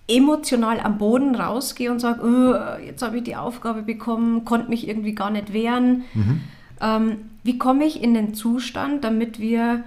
emotional 0.08 0.80
am 0.80 0.98
Boden 0.98 1.36
rausgehe 1.36 1.92
und 1.92 2.00
sage, 2.00 2.22
oh, 2.24 2.84
jetzt 2.84 3.02
habe 3.02 3.18
ich 3.18 3.24
die 3.24 3.36
Aufgabe 3.36 3.84
bekommen, 3.84 4.46
konnte 4.46 4.70
mich 4.70 4.88
irgendwie 4.88 5.16
gar 5.16 5.32
nicht 5.32 5.54
wehren. 5.54 6.04
Mhm. 6.14 6.42
Ähm, 6.82 7.16
wie 7.44 7.58
komme 7.58 7.86
ich 7.86 8.02
in 8.02 8.14
den 8.14 8.34
Zustand, 8.34 9.04
damit 9.04 9.40
wir 9.40 9.84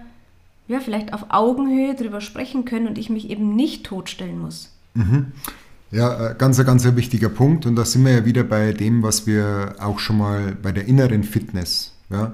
ja, 0.68 0.80
vielleicht 0.80 1.12
auf 1.12 1.26
Augenhöhe 1.28 1.94
darüber 1.94 2.20
sprechen 2.20 2.64
können 2.64 2.88
und 2.88 2.98
ich 2.98 3.10
mich 3.10 3.30
eben 3.30 3.54
nicht 3.54 3.84
totstellen 3.84 4.38
muss? 4.38 4.72
Mhm. 4.94 5.32
Ja, 5.90 6.30
äh, 6.30 6.34
ganz, 6.36 6.62
ganz 6.64 6.84
ein 6.84 6.96
wichtiger 6.96 7.28
Punkt. 7.28 7.66
Und 7.66 7.76
da 7.76 7.84
sind 7.84 8.04
wir 8.04 8.12
ja 8.12 8.24
wieder 8.24 8.42
bei 8.42 8.72
dem, 8.72 9.02
was 9.02 9.26
wir 9.26 9.76
auch 9.78 9.98
schon 9.98 10.18
mal 10.18 10.56
bei 10.60 10.72
der 10.72 10.86
inneren 10.86 11.22
Fitness, 11.22 11.92
ja, 12.10 12.32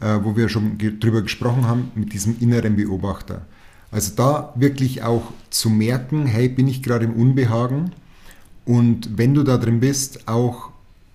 äh, 0.00 0.18
wo 0.22 0.36
wir 0.36 0.48
schon 0.48 0.76
drüber 0.78 1.22
gesprochen 1.22 1.66
haben, 1.66 1.92
mit 1.94 2.12
diesem 2.12 2.36
inneren 2.40 2.76
Beobachter. 2.76 3.42
Also 3.92 4.12
da 4.16 4.52
wirklich 4.56 5.02
auch 5.02 5.22
zu 5.50 5.70
merken, 5.70 6.26
hey, 6.26 6.48
bin 6.48 6.66
ich 6.66 6.82
gerade 6.82 7.04
im 7.04 7.14
Unbehagen? 7.14 7.92
Und 8.64 9.18
wenn 9.18 9.34
du 9.34 9.42
da 9.42 9.58
drin 9.58 9.80
bist, 9.80 10.26
auch 10.26 10.70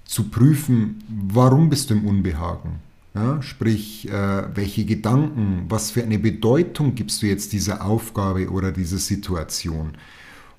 zu 0.06 0.30
prüfen, 0.30 1.04
warum 1.10 1.70
bist 1.70 1.90
du 1.90 1.96
im 1.96 2.06
Unbehagen? 2.06 2.80
Ja, 3.16 3.42
sprich, 3.42 4.08
äh, 4.10 4.56
welche 4.56 4.86
Gedanken, 4.86 5.66
was 5.70 5.90
für 5.90 6.04
eine 6.04 6.20
Bedeutung 6.20 6.94
gibst 6.94 7.24
du 7.24 7.26
jetzt 7.26 7.52
dieser 7.52 7.84
Aufgabe 7.84 8.52
oder 8.52 8.72
dieser 8.72 9.00
Situation? 9.00 9.94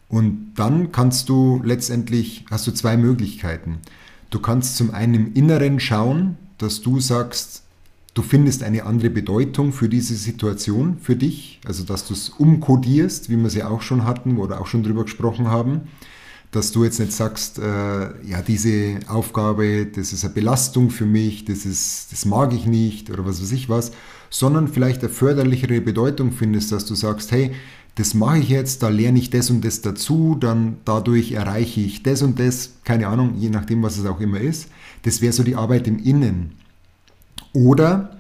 Und 0.09 0.55
dann 0.57 0.91
kannst 0.91 1.29
du 1.29 1.61
letztendlich, 1.63 2.47
hast 2.51 2.67
du 2.67 2.73
zwei 2.73 2.97
Möglichkeiten. 2.97 3.79
Du 4.31 4.41
kannst 4.41 4.77
zum 4.77 4.91
einen 4.91 5.15
im 5.15 5.35
Inneren 5.35 5.79
schauen, 5.79 6.37
dass 6.57 6.81
du 6.81 6.99
sagst, 6.99 7.63
du 8.19 8.23
findest 8.23 8.65
eine 8.65 8.85
andere 8.85 9.11
Bedeutung 9.11 9.73
für 9.73 9.89
diese 9.89 10.17
Situation, 10.17 10.99
für 11.01 11.15
dich, 11.15 11.61
also 11.65 11.85
dass 11.85 12.05
du 12.05 12.15
es 12.15 12.31
umkodierst, 12.31 13.31
wie 13.31 13.37
wir 13.37 13.47
es 13.47 13.55
ja 13.55 13.69
auch 13.69 13.81
schon 13.81 14.05
hatten 14.05 14.39
oder 14.39 14.61
auch 14.61 14.67
schon 14.67 14.83
drüber 14.83 15.05
gesprochen 15.05 15.47
haben, 15.47 15.83
dass 16.51 16.73
du 16.73 16.83
jetzt 16.83 16.99
nicht 16.99 17.13
sagst, 17.13 17.61
äh, 17.61 17.63
ja, 17.63 18.43
diese 18.45 18.99
Aufgabe, 19.07 19.87
das 19.87 20.13
ist 20.13 20.25
eine 20.25 20.35
Belastung 20.35 20.91
für 20.91 21.07
mich, 21.07 21.45
das, 21.45 21.65
ist, 21.65 22.09
das 22.11 22.25
mag 22.25 22.53
ich 22.53 22.67
nicht 22.67 23.09
oder 23.09 23.25
was 23.25 23.41
weiß 23.41 23.53
ich 23.53 23.69
was, 23.69 23.93
sondern 24.31 24.67
vielleicht 24.67 25.01
eine 25.03 25.11
förderlichere 25.11 25.81
Bedeutung 25.81 26.33
findest, 26.33 26.73
dass 26.73 26.87
du 26.87 26.97
sagst, 26.97 27.31
hey, 27.31 27.53
das 27.95 28.15
mache 28.15 28.39
ich 28.39 28.49
jetzt, 28.49 28.83
da 28.83 28.89
lerne 28.89 29.21
ich 29.21 29.31
das 29.31 29.49
und 29.49 29.65
das 29.65 29.81
dazu, 29.81 30.37
dann 30.39 30.79
dadurch 30.85 31.33
erreiche 31.33 31.83
ich 31.83 32.03
das 32.03 32.23
und 32.23 32.41
das, 32.41 32.75
keine 32.83 33.07
Ahnung, 33.07 33.35
je 33.39 33.51
nachdem, 33.51 33.83
was 33.85 33.97
es 33.97 34.07
auch 34.07 34.21
immer 34.21 34.41
ist. 34.41 34.71
Das 35.03 35.21
wäre 35.21 35.33
so 35.33 35.45
die 35.45 35.55
Arbeit 35.55 35.87
im 35.87 36.01
Innen. 36.01 36.58
Oder, 37.53 38.19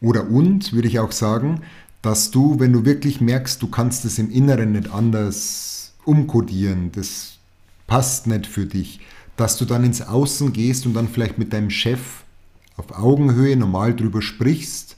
oder 0.00 0.28
und, 0.28 0.72
würde 0.72 0.88
ich 0.88 0.98
auch 0.98 1.12
sagen, 1.12 1.62
dass 2.02 2.30
du, 2.30 2.60
wenn 2.60 2.72
du 2.72 2.84
wirklich 2.84 3.20
merkst, 3.20 3.60
du 3.60 3.68
kannst 3.68 4.04
es 4.04 4.18
im 4.18 4.30
Inneren 4.30 4.72
nicht 4.72 4.92
anders 4.92 5.94
umkodieren, 6.04 6.92
das 6.92 7.38
passt 7.86 8.26
nicht 8.26 8.46
für 8.46 8.66
dich, 8.66 9.00
dass 9.36 9.58
du 9.58 9.64
dann 9.64 9.84
ins 9.84 10.02
Außen 10.02 10.52
gehst 10.52 10.86
und 10.86 10.94
dann 10.94 11.08
vielleicht 11.08 11.38
mit 11.38 11.52
deinem 11.52 11.70
Chef 11.70 12.24
auf 12.76 12.96
Augenhöhe 12.96 13.56
normal 13.56 13.94
drüber 13.94 14.22
sprichst 14.22 14.96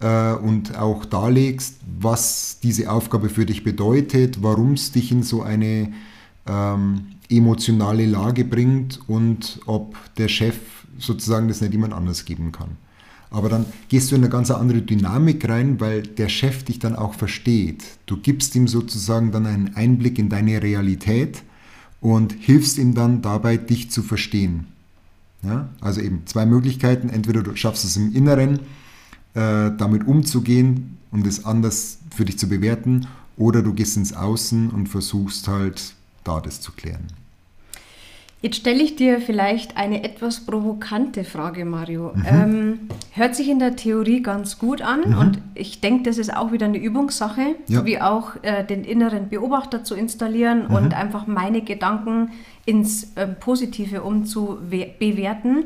äh, 0.00 0.32
und 0.32 0.76
auch 0.76 1.04
darlegst, 1.04 1.76
was 2.00 2.58
diese 2.62 2.90
Aufgabe 2.90 3.28
für 3.28 3.46
dich 3.46 3.64
bedeutet, 3.64 4.42
warum 4.42 4.72
es 4.72 4.92
dich 4.92 5.12
in 5.12 5.22
so 5.22 5.42
eine 5.42 5.92
ähm, 6.46 7.06
emotionale 7.28 8.06
Lage 8.06 8.44
bringt 8.44 9.00
und 9.06 9.60
ob 9.66 9.96
der 10.16 10.28
Chef 10.28 10.56
sozusagen 10.98 11.48
das 11.48 11.60
nicht 11.60 11.72
jemand 11.72 11.92
anders 11.92 12.24
geben 12.24 12.52
kann. 12.52 12.76
Aber 13.30 13.48
dann 13.48 13.66
gehst 13.88 14.10
du 14.10 14.16
in 14.16 14.22
eine 14.22 14.30
ganz 14.30 14.50
andere 14.50 14.80
Dynamik 14.80 15.48
rein, 15.48 15.80
weil 15.80 16.02
der 16.02 16.28
Chef 16.28 16.64
dich 16.64 16.78
dann 16.78 16.96
auch 16.96 17.14
versteht. 17.14 17.84
Du 18.06 18.16
gibst 18.16 18.54
ihm 18.54 18.68
sozusagen 18.68 19.32
dann 19.32 19.46
einen 19.46 19.74
Einblick 19.76 20.18
in 20.18 20.28
deine 20.28 20.62
Realität 20.62 21.42
und 22.00 22.32
hilfst 22.32 22.78
ihm 22.78 22.94
dann 22.94 23.20
dabei, 23.20 23.56
dich 23.56 23.90
zu 23.90 24.02
verstehen. 24.02 24.66
Ja? 25.42 25.68
Also 25.80 26.00
eben 26.00 26.22
zwei 26.26 26.46
Möglichkeiten. 26.46 27.10
Entweder 27.10 27.42
du 27.42 27.54
schaffst 27.54 27.84
es 27.84 27.96
im 27.96 28.14
Inneren, 28.14 28.60
äh, 29.34 29.70
damit 29.76 30.06
umzugehen 30.06 30.96
und 31.10 31.26
es 31.26 31.44
anders 31.44 31.98
für 32.14 32.24
dich 32.24 32.38
zu 32.38 32.48
bewerten, 32.48 33.06
oder 33.36 33.62
du 33.62 33.72
gehst 33.72 33.96
ins 33.96 34.12
Außen 34.12 34.70
und 34.70 34.88
versuchst 34.88 35.46
halt 35.46 35.94
da 36.24 36.40
das 36.40 36.60
zu 36.60 36.72
klären. 36.72 37.06
Jetzt 38.40 38.56
stelle 38.56 38.82
ich 38.84 38.94
dir 38.94 39.20
vielleicht 39.20 39.76
eine 39.76 40.04
etwas 40.04 40.46
provokante 40.46 41.24
Frage, 41.24 41.64
Mario. 41.64 42.12
Mhm. 42.14 42.24
Ähm, 42.26 42.80
hört 43.12 43.34
sich 43.34 43.48
in 43.48 43.58
der 43.58 43.74
Theorie 43.74 44.22
ganz 44.22 44.60
gut 44.60 44.80
an 44.80 45.10
mhm. 45.10 45.18
und 45.18 45.38
ich 45.54 45.80
denke, 45.80 46.04
das 46.04 46.18
ist 46.18 46.34
auch 46.34 46.52
wieder 46.52 46.66
eine 46.66 46.78
Übungssache, 46.78 47.56
ja. 47.66 47.84
wie 47.84 48.00
auch 48.00 48.36
äh, 48.42 48.64
den 48.64 48.84
inneren 48.84 49.28
Beobachter 49.28 49.82
zu 49.82 49.96
installieren 49.96 50.68
mhm. 50.68 50.74
und 50.74 50.94
einfach 50.94 51.26
meine 51.26 51.62
Gedanken 51.62 52.30
ins 52.64 53.16
äh, 53.16 53.26
Positive 53.26 54.02
umzubewerten. 54.02 55.64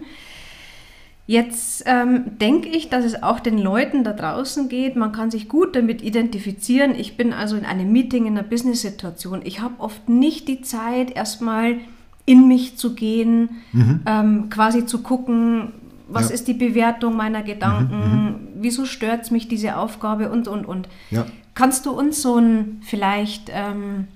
Jetzt 1.26 1.84
ähm, 1.86 2.38
denke 2.40 2.68
ich, 2.68 2.88
dass 2.88 3.04
es 3.04 3.22
auch 3.22 3.38
den 3.38 3.58
Leuten 3.58 4.02
da 4.02 4.12
draußen 4.12 4.68
geht. 4.68 4.96
Man 4.96 5.12
kann 5.12 5.30
sich 5.30 5.48
gut 5.48 5.76
damit 5.76 6.02
identifizieren. 6.02 6.94
Ich 6.94 7.16
bin 7.16 7.32
also 7.32 7.56
in 7.56 7.64
einem 7.64 7.92
Meeting, 7.92 8.26
in 8.26 8.36
einer 8.36 8.46
Business-Situation. 8.46 9.42
Ich 9.44 9.60
habe 9.60 9.74
oft 9.78 10.08
nicht 10.08 10.48
die 10.48 10.62
Zeit, 10.62 11.14
erstmal 11.14 11.76
in 12.24 12.48
mich 12.48 12.76
zu 12.76 12.94
gehen, 12.94 13.62
mhm. 13.72 14.00
ähm, 14.06 14.50
quasi 14.50 14.86
zu 14.86 15.02
gucken, 15.02 15.72
was 16.08 16.28
ja. 16.28 16.34
ist 16.34 16.48
die 16.48 16.54
Bewertung 16.54 17.16
meiner 17.16 17.42
Gedanken, 17.42 17.96
mhm, 17.96 18.24
mhm. 18.24 18.34
wieso 18.60 18.84
stört 18.84 19.22
es 19.22 19.30
mich 19.30 19.48
diese 19.48 19.76
Aufgabe 19.76 20.30
und, 20.30 20.48
und, 20.48 20.66
und. 20.66 20.88
Ja. 21.10 21.26
Kannst 21.54 21.86
du 21.86 21.90
uns 21.90 22.22
so 22.22 22.38
ein 22.38 22.80
vielleicht 22.82 23.50
ähm, 23.52 24.08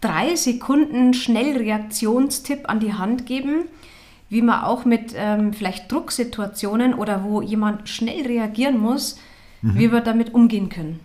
drei 0.00 0.34
Sekunden 0.36 1.14
Schnellreaktionstipp 1.14 2.68
an 2.68 2.80
die 2.80 2.94
Hand 2.94 3.26
geben? 3.26 3.64
wie 4.30 4.42
man 4.42 4.62
auch 4.62 4.84
mit 4.84 5.14
ähm, 5.16 5.52
vielleicht 5.52 5.90
Drucksituationen 5.90 6.94
oder 6.94 7.24
wo 7.24 7.40
jemand 7.40 7.88
schnell 7.88 8.26
reagieren 8.26 8.78
muss, 8.78 9.18
mhm. 9.62 9.78
wie 9.78 9.92
wir 9.92 10.00
damit 10.00 10.34
umgehen 10.34 10.68
können. 10.68 11.00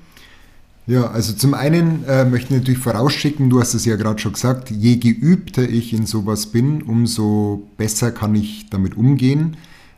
Ja, 0.85 1.07
also 1.11 1.33
zum 1.33 1.53
einen 1.53 2.03
äh, 2.05 2.25
möchte 2.25 2.53
ich 2.53 2.59
natürlich 2.59 2.79
vorausschicken, 2.79 3.49
du 3.49 3.61
hast 3.61 3.73
es 3.73 3.85
ja 3.85 3.95
gerade 3.95 4.19
schon 4.19 4.33
gesagt, 4.33 4.69
je 4.69 4.97
geübter 4.97 5.67
ich 5.67 5.93
in 5.93 6.05
sowas 6.05 6.47
bin, 6.47 6.81
umso 6.81 7.63
besser 7.77 8.11
kann 8.11 8.35
ich 8.35 8.69
damit 8.69 8.97
umgehen. 8.97 9.55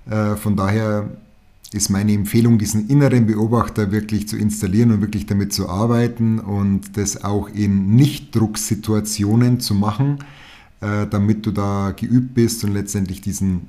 Äh, 0.07 0.35
von 0.35 0.55
daher 0.55 1.09
ist 1.71 1.89
meine 1.89 2.13
Empfehlung, 2.13 2.59
diesen 2.59 2.87
inneren 2.87 3.25
Beobachter 3.25 3.91
wirklich 3.91 4.27
zu 4.27 4.37
installieren 4.37 4.91
und 4.91 5.01
wirklich 5.01 5.25
damit 5.25 5.53
zu 5.53 5.67
arbeiten 5.69 6.39
und 6.39 6.95
das 6.97 7.23
auch 7.23 7.49
in 7.49 7.95
Nicht-Drucksituationen 7.95 9.59
zu 9.59 9.73
machen 9.73 10.19
äh, 10.81 11.07
damit 11.07 11.45
du 11.45 11.51
da 11.51 11.93
geübt 11.95 12.33
bist 12.33 12.63
und 12.63 12.73
letztendlich 12.73 13.21
diesen 13.21 13.61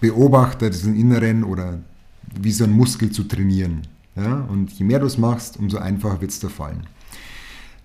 Beobachter, 0.00 0.70
diesen 0.70 0.94
inneren 0.94 1.42
oder 1.44 1.78
wie 2.38 2.52
so 2.52 2.64
ein 2.64 2.70
Muskel 2.70 3.10
zu 3.10 3.24
trainieren. 3.24 3.82
Ja? 4.20 4.46
Und 4.48 4.72
je 4.72 4.84
mehr 4.84 4.98
du 4.98 5.06
es 5.06 5.18
machst, 5.18 5.58
umso 5.58 5.78
einfacher 5.78 6.20
wird 6.20 6.30
es 6.30 6.40
dir 6.40 6.50
fallen. 6.50 6.86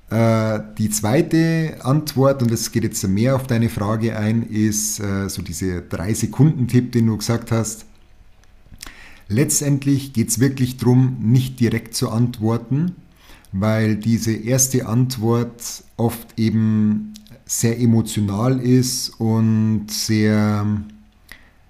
Äh, 0.10 0.60
die 0.78 0.90
zweite 0.90 1.78
Antwort, 1.82 2.42
und 2.42 2.52
das 2.52 2.72
geht 2.72 2.84
jetzt 2.84 3.08
mehr 3.08 3.36
auf 3.36 3.48
deine 3.48 3.70
Frage 3.70 4.18
ein, 4.18 4.44
ist 4.44 5.00
äh, 5.00 5.30
so 5.30 5.42
dieser 5.42 5.80
3-Sekunden-Tipp, 5.80 6.92
den 6.92 7.08
du 7.08 7.18
gesagt 7.18 7.52
hast. 7.52 7.86
Letztendlich 9.28 10.14
geht 10.14 10.30
es 10.30 10.40
wirklich 10.40 10.78
darum, 10.78 11.18
nicht 11.22 11.60
direkt 11.60 11.96
zu 11.96 12.12
antworten, 12.12 12.96
weil 13.52 13.96
diese 13.96 14.34
erste 14.34 14.86
Antwort 14.86 15.84
oft 15.98 16.38
eben 16.38 17.14
sehr 17.46 17.80
emotional 17.80 18.60
ist 18.60 19.10
und 19.20 19.88
sehr, 19.90 20.68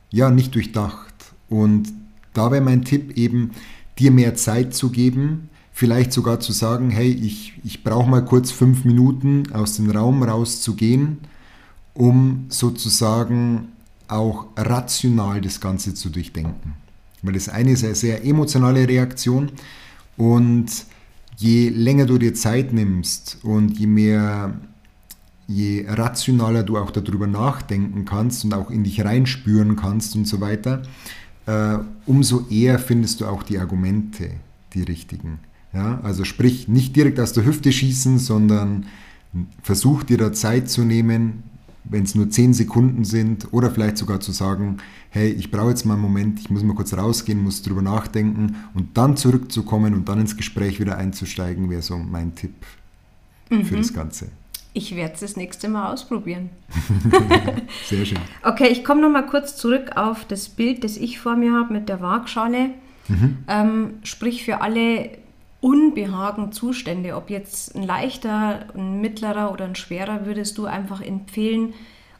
ja, 0.09 0.29
nicht 0.29 0.55
durchdacht. 0.55 1.13
Und 1.49 1.93
da 2.33 2.51
wäre 2.51 2.61
mein 2.61 2.83
Tipp 2.83 3.17
eben, 3.17 3.51
dir 3.99 4.11
mehr 4.11 4.35
Zeit 4.35 4.73
zu 4.73 4.89
geben, 4.89 5.49
vielleicht 5.71 6.13
sogar 6.13 6.39
zu 6.39 6.51
sagen, 6.51 6.89
hey, 6.89 7.11
ich, 7.11 7.53
ich 7.63 7.83
brauche 7.83 8.09
mal 8.09 8.23
kurz 8.23 8.51
fünf 8.51 8.85
Minuten 8.85 9.51
aus 9.53 9.75
dem 9.75 9.89
Raum 9.89 10.23
rauszugehen, 10.23 11.19
um 11.93 12.45
sozusagen 12.49 13.69
auch 14.07 14.47
rational 14.55 15.41
das 15.41 15.59
Ganze 15.59 15.93
zu 15.93 16.09
durchdenken. 16.09 16.73
Weil 17.21 17.33
das 17.33 17.49
eine 17.49 17.71
ist 17.71 17.83
eine 17.83 17.95
sehr 17.95 18.23
emotionale 18.23 18.87
Reaktion 18.87 19.51
und 20.17 20.67
je 21.37 21.69
länger 21.69 22.05
du 22.05 22.17
dir 22.17 22.33
Zeit 22.33 22.71
nimmst 22.71 23.39
und 23.43 23.77
je 23.77 23.87
mehr 23.87 24.53
je 25.47 25.85
rationaler 25.87 26.63
du 26.63 26.77
auch 26.77 26.91
darüber 26.91 27.27
nachdenken 27.27 28.05
kannst 28.05 28.45
und 28.45 28.53
auch 28.53 28.71
in 28.71 28.83
dich 28.83 29.03
reinspüren 29.03 29.75
kannst 29.75 30.15
und 30.15 30.25
so 30.25 30.41
weiter, 30.41 30.81
äh, 31.45 31.77
umso 32.05 32.47
eher 32.49 32.79
findest 32.79 33.21
du 33.21 33.25
auch 33.25 33.43
die 33.43 33.59
Argumente, 33.59 34.31
die 34.73 34.83
richtigen. 34.83 35.39
Ja? 35.73 35.99
Also 36.03 36.23
sprich, 36.23 36.67
nicht 36.67 36.95
direkt 36.95 37.19
aus 37.19 37.33
der 37.33 37.45
Hüfte 37.45 37.71
schießen, 37.71 38.19
sondern 38.19 38.85
versuch 39.61 40.03
dir 40.03 40.17
da 40.17 40.33
Zeit 40.33 40.69
zu 40.69 40.83
nehmen, 40.83 41.43
wenn 41.83 42.03
es 42.03 42.15
nur 42.15 42.29
zehn 42.29 42.53
Sekunden 42.53 43.05
sind 43.05 43.53
oder 43.53 43.69
vielleicht 43.69 43.97
sogar 43.97 44.19
zu 44.19 44.31
sagen, 44.31 44.77
hey, 45.09 45.29
ich 45.29 45.51
brauche 45.51 45.69
jetzt 45.69 45.85
mal 45.85 45.93
einen 45.93 46.01
Moment, 46.01 46.39
ich 46.39 46.49
muss 46.49 46.63
mal 46.63 46.75
kurz 46.75 46.93
rausgehen, 46.93 47.43
muss 47.43 47.61
drüber 47.61 47.81
nachdenken 47.81 48.55
und 48.73 48.97
dann 48.97 49.17
zurückzukommen 49.17 49.93
und 49.93 50.09
dann 50.09 50.19
ins 50.19 50.35
Gespräch 50.35 50.79
wieder 50.79 50.97
einzusteigen, 50.97 51.69
wäre 51.69 51.81
so 51.81 51.97
mein 51.97 52.33
Tipp 52.33 52.55
mhm. 53.49 53.65
für 53.65 53.77
das 53.77 53.93
Ganze. 53.93 54.27
Ich 54.77 54.93
werde 54.93 55.13
es 55.13 55.21
das 55.21 55.37
nächste 55.37 55.69
Mal 55.69 55.93
ausprobieren. 55.93 56.49
Sehr 57.85 58.05
schön. 58.05 58.19
Okay, 58.43 58.67
ich 58.67 58.83
komme 58.83 58.99
nochmal 58.99 59.25
kurz 59.25 59.55
zurück 59.55 59.95
auf 59.95 60.25
das 60.25 60.49
Bild, 60.49 60.83
das 60.83 60.97
ich 60.97 61.17
vor 61.17 61.37
mir 61.37 61.53
habe 61.53 61.71
mit 61.71 61.87
der 61.87 62.01
Waagschale. 62.01 62.71
Mhm. 63.07 63.37
Ähm, 63.47 63.93
sprich 64.03 64.43
für 64.43 64.59
alle 64.59 65.11
Unbehagen 65.61 66.51
Zustände, 66.51 67.15
ob 67.15 67.29
jetzt 67.29 67.73
ein 67.73 67.83
leichter, 67.83 68.65
ein 68.75 68.99
mittlerer 68.99 69.53
oder 69.53 69.63
ein 69.63 69.75
schwerer, 69.75 70.25
würdest 70.25 70.57
du 70.57 70.65
einfach 70.65 71.01
empfehlen, 71.01 71.73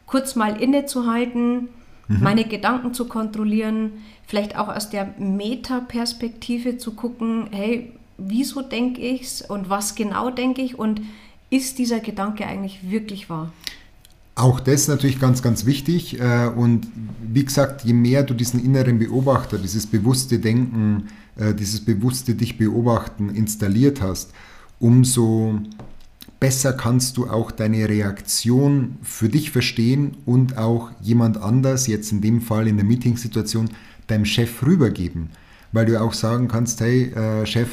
kurz 0.06 0.38
mal 0.38 0.62
innezuhalten, 0.62 1.68
mhm. 2.08 2.24
meine 2.24 2.46
Gedanken 2.46 2.94
zu 2.94 3.10
kontrollieren, 3.10 4.04
vielleicht 4.26 4.58
auch 4.58 4.70
aus 4.70 4.90
der 4.90 5.14
Metaperspektive 5.18 6.78
zu 6.78 6.94
gucken, 6.94 7.48
hey, 7.52 7.92
wieso 8.18 8.62
denke 8.62 9.02
ich 9.02 9.24
es 9.24 9.42
und 9.42 9.70
was 9.70 9.96
genau 9.96 10.30
denke 10.30 10.62
ich 10.62 10.80
und 10.80 11.02
ist 11.50 11.78
dieser 11.78 12.00
Gedanke 12.00 12.46
eigentlich 12.46 12.90
wirklich 12.90 13.30
wahr? 13.30 13.52
Auch 14.36 14.60
das 14.60 14.82
ist 14.82 14.88
natürlich 14.90 15.20
ganz, 15.20 15.42
ganz 15.42 15.66
wichtig. 15.66 16.20
Äh, 16.20 16.48
und 16.48 16.88
wie 17.22 17.46
gesagt, 17.46 17.86
je 17.86 17.94
mehr 17.94 18.24
du 18.24 18.34
diesen 18.34 18.64
inneren 18.64 19.00
Beobachter, 19.00 19.58
dieses 19.58 19.88
bewusste 19.88 20.40
Denken, 20.40 21.08
äh, 21.38 21.54
dieses 21.54 21.84
bewusste 21.84 22.36
dich 22.36 22.58
beobachten 22.58 23.30
installiert 23.30 24.02
hast, 24.02 24.32
umso 24.80 25.60
besser 26.42 26.74
kannst 26.74 27.16
du 27.16 27.30
auch 27.30 27.50
deine 27.50 27.88
Reaktion 27.88 28.98
für 29.02 29.30
dich 29.30 29.52
verstehen 29.52 30.18
und 30.26 30.58
auch 30.58 30.92
jemand 31.02 31.38
anders, 31.38 31.88
jetzt 31.88 32.12
in 32.12 32.20
dem 32.20 32.42
Fall 32.42 32.68
in 32.68 32.76
der 32.76 32.86
Meetingsituation, 32.86 33.70
deinem 34.08 34.26
Chef 34.26 34.64
rübergeben. 34.66 35.30
Weil 35.72 35.86
du 35.86 36.00
auch 36.00 36.14
sagen 36.14 36.50
kannst, 36.50 36.82
hey 36.82 37.06
äh, 37.14 37.46
Chef, 37.46 37.70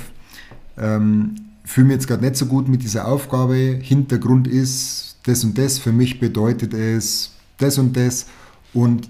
ähm, 0.79 1.35
fühle 1.65 1.89
mich 1.89 1.95
jetzt 1.95 2.09
gerade 2.09 2.25
nicht 2.25 2.37
so 2.37 2.47
gut 2.47 2.69
mit 2.69 2.83
dieser 2.83 3.07
Aufgabe. 3.09 3.79
Hintergrund 3.81 4.47
ist 4.47 5.17
das 5.25 5.45
und 5.45 5.57
das. 5.59 5.79
Für 5.79 5.93
mich 5.93 6.21
bedeutet 6.21 6.75
es 6.75 7.33
das 7.59 7.79
und 7.79 7.97
das. 7.97 8.27
Und 8.75 9.09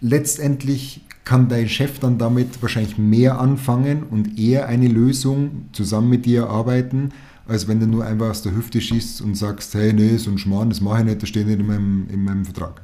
letztendlich 0.00 1.02
kann 1.24 1.48
dein 1.48 1.68
Chef 1.68 1.98
dann 1.98 2.18
damit 2.18 2.62
wahrscheinlich 2.62 2.98
mehr 2.98 3.38
anfangen 3.38 4.02
und 4.04 4.38
eher 4.38 4.66
eine 4.66 4.88
Lösung 4.88 5.66
zusammen 5.72 6.08
mit 6.08 6.26
dir 6.26 6.48
arbeiten, 6.48 7.10
als 7.46 7.68
wenn 7.68 7.80
du 7.80 7.86
nur 7.86 8.04
einfach 8.04 8.30
aus 8.30 8.42
der 8.42 8.54
Hüfte 8.54 8.80
schießt 8.80 9.20
und 9.22 9.36
sagst, 9.36 9.74
hey, 9.74 9.92
nee, 9.92 10.16
so 10.16 10.30
ein 10.30 10.38
Schmarrn, 10.38 10.70
das 10.70 10.80
mache 10.80 11.00
ich 11.00 11.04
nicht, 11.04 11.22
das 11.22 11.28
steht 11.28 11.46
nicht 11.46 11.60
in 11.60 11.66
meinem, 11.66 12.08
in 12.10 12.24
meinem 12.24 12.44
Vertrag. 12.44 12.80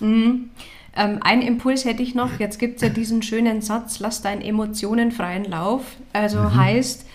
Mhm. 0.00 0.50
Ähm, 0.96 1.18
ein 1.20 1.42
Impuls 1.42 1.84
hätte 1.84 2.02
ich 2.02 2.14
noch, 2.14 2.40
jetzt 2.40 2.58
gibt 2.58 2.76
es 2.76 2.82
ja 2.82 2.88
diesen 2.88 3.22
schönen 3.22 3.60
Satz, 3.60 3.98
lass 4.00 4.22
deinen 4.22 4.40
Emotionen 4.40 5.12
freien 5.12 5.44
Lauf. 5.44 5.82
Also 6.12 6.40
mhm. 6.40 6.56
heißt, 6.56 7.06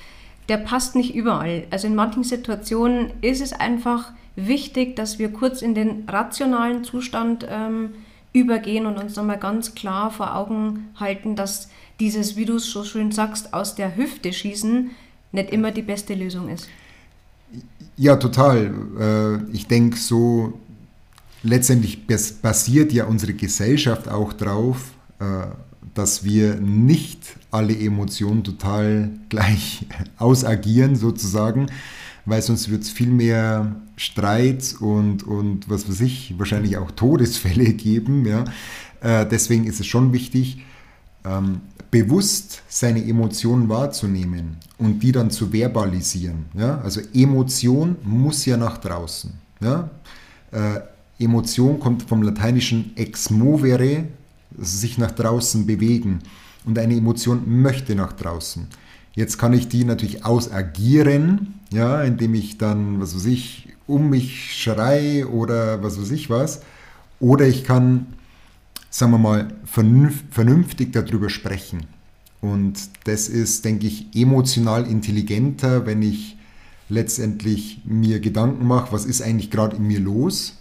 der 0.49 0.57
passt 0.57 0.95
nicht 0.95 1.15
überall. 1.15 1.65
Also 1.69 1.87
in 1.87 1.95
manchen 1.95 2.23
Situationen 2.23 3.11
ist 3.21 3.41
es 3.41 3.53
einfach 3.53 4.11
wichtig, 4.35 4.95
dass 4.95 5.19
wir 5.19 5.31
kurz 5.31 5.61
in 5.61 5.75
den 5.75 6.07
rationalen 6.07 6.83
Zustand 6.83 7.45
ähm, 7.49 7.91
übergehen 8.33 8.85
und 8.85 8.97
uns 8.97 9.15
nochmal 9.15 9.39
ganz 9.39 9.75
klar 9.75 10.11
vor 10.11 10.35
Augen 10.35 10.89
halten, 10.95 11.35
dass 11.35 11.69
dieses, 11.99 12.35
wie 12.35 12.45
du 12.45 12.55
es 12.55 12.71
so 12.71 12.83
schön 12.83 13.11
sagst, 13.11 13.53
aus 13.53 13.75
der 13.75 13.95
Hüfte 13.95 14.33
schießen 14.33 14.91
nicht 15.33 15.49
immer 15.51 15.71
die 15.71 15.81
beste 15.81 16.13
Lösung 16.13 16.49
ist. 16.49 16.67
Ja, 17.97 18.15
total. 18.15 18.73
Äh, 18.99 19.53
ich 19.53 19.67
denke, 19.67 19.97
so 19.97 20.59
letztendlich 21.43 22.07
basiert 22.41 22.91
ja 22.93 23.05
unsere 23.05 23.33
Gesellschaft 23.33 24.07
auch 24.07 24.33
drauf, 24.33 24.91
äh, 25.19 25.47
dass 25.93 26.23
wir 26.23 26.55
nicht 26.55 27.35
alle 27.51 27.77
Emotionen 27.77 28.43
total 28.43 29.09
gleich 29.29 29.85
ausagieren, 30.17 30.95
sozusagen, 30.95 31.67
weil 32.25 32.41
sonst 32.41 32.69
wird 32.69 32.83
es 32.83 32.89
viel 32.89 33.09
mehr 33.09 33.75
Streit 33.95 34.75
und, 34.79 35.23
und 35.23 35.69
was 35.69 35.87
weiß 35.87 36.01
ich, 36.01 36.33
wahrscheinlich 36.37 36.77
auch 36.77 36.91
Todesfälle 36.91 37.73
geben. 37.73 38.25
Ja? 38.25 38.45
Äh, 39.01 39.27
deswegen 39.27 39.65
ist 39.65 39.79
es 39.79 39.87
schon 39.87 40.13
wichtig, 40.13 40.63
ähm, 41.25 41.61
bewusst 41.91 42.63
seine 42.69 43.05
Emotionen 43.05 43.67
wahrzunehmen 43.67 44.57
und 44.77 45.03
die 45.03 45.11
dann 45.11 45.29
zu 45.29 45.51
verbalisieren. 45.51 46.45
Ja? 46.53 46.79
Also 46.79 47.01
Emotion 47.13 47.97
muss 48.03 48.45
ja 48.45 48.57
nach 48.57 48.77
draußen. 48.77 49.33
Ja? 49.59 49.89
Äh, 50.51 50.79
Emotion 51.23 51.79
kommt 51.79 52.03
vom 52.03 52.23
lateinischen 52.23 52.95
ex 52.95 53.29
movere, 53.29 54.05
sich 54.57 54.97
nach 54.97 55.11
draußen 55.11 55.65
bewegen. 55.65 56.19
Und 56.65 56.77
eine 56.77 56.95
Emotion 56.95 57.61
möchte 57.61 57.95
nach 57.95 58.13
draußen. 58.13 58.67
Jetzt 59.13 59.37
kann 59.37 59.53
ich 59.53 59.67
die 59.67 59.83
natürlich 59.83 60.25
ausagieren, 60.25 61.55
ja, 61.71 62.03
indem 62.03 62.33
ich 62.35 62.57
dann, 62.57 63.01
was 63.01 63.15
weiß 63.15 63.25
ich, 63.25 63.69
um 63.87 64.09
mich 64.09 64.53
schrei 64.53 65.25
oder 65.25 65.83
was 65.83 65.99
weiß 65.99 66.11
ich 66.11 66.29
was. 66.29 66.61
Oder 67.19 67.47
ich 67.47 67.63
kann, 67.63 68.07
sagen 68.89 69.11
wir 69.11 69.17
mal, 69.17 69.53
vernünftig 69.65 70.93
darüber 70.93 71.29
sprechen. 71.29 71.87
Und 72.41 72.79
das 73.03 73.27
ist, 73.27 73.65
denke 73.65 73.87
ich, 73.87 74.07
emotional 74.15 74.87
intelligenter, 74.87 75.85
wenn 75.85 76.01
ich 76.01 76.37
letztendlich 76.89 77.81
mir 77.85 78.19
Gedanken 78.19 78.65
mache, 78.65 78.91
was 78.91 79.05
ist 79.05 79.21
eigentlich 79.21 79.51
gerade 79.51 79.77
in 79.77 79.87
mir 79.87 79.99
los 79.99 80.57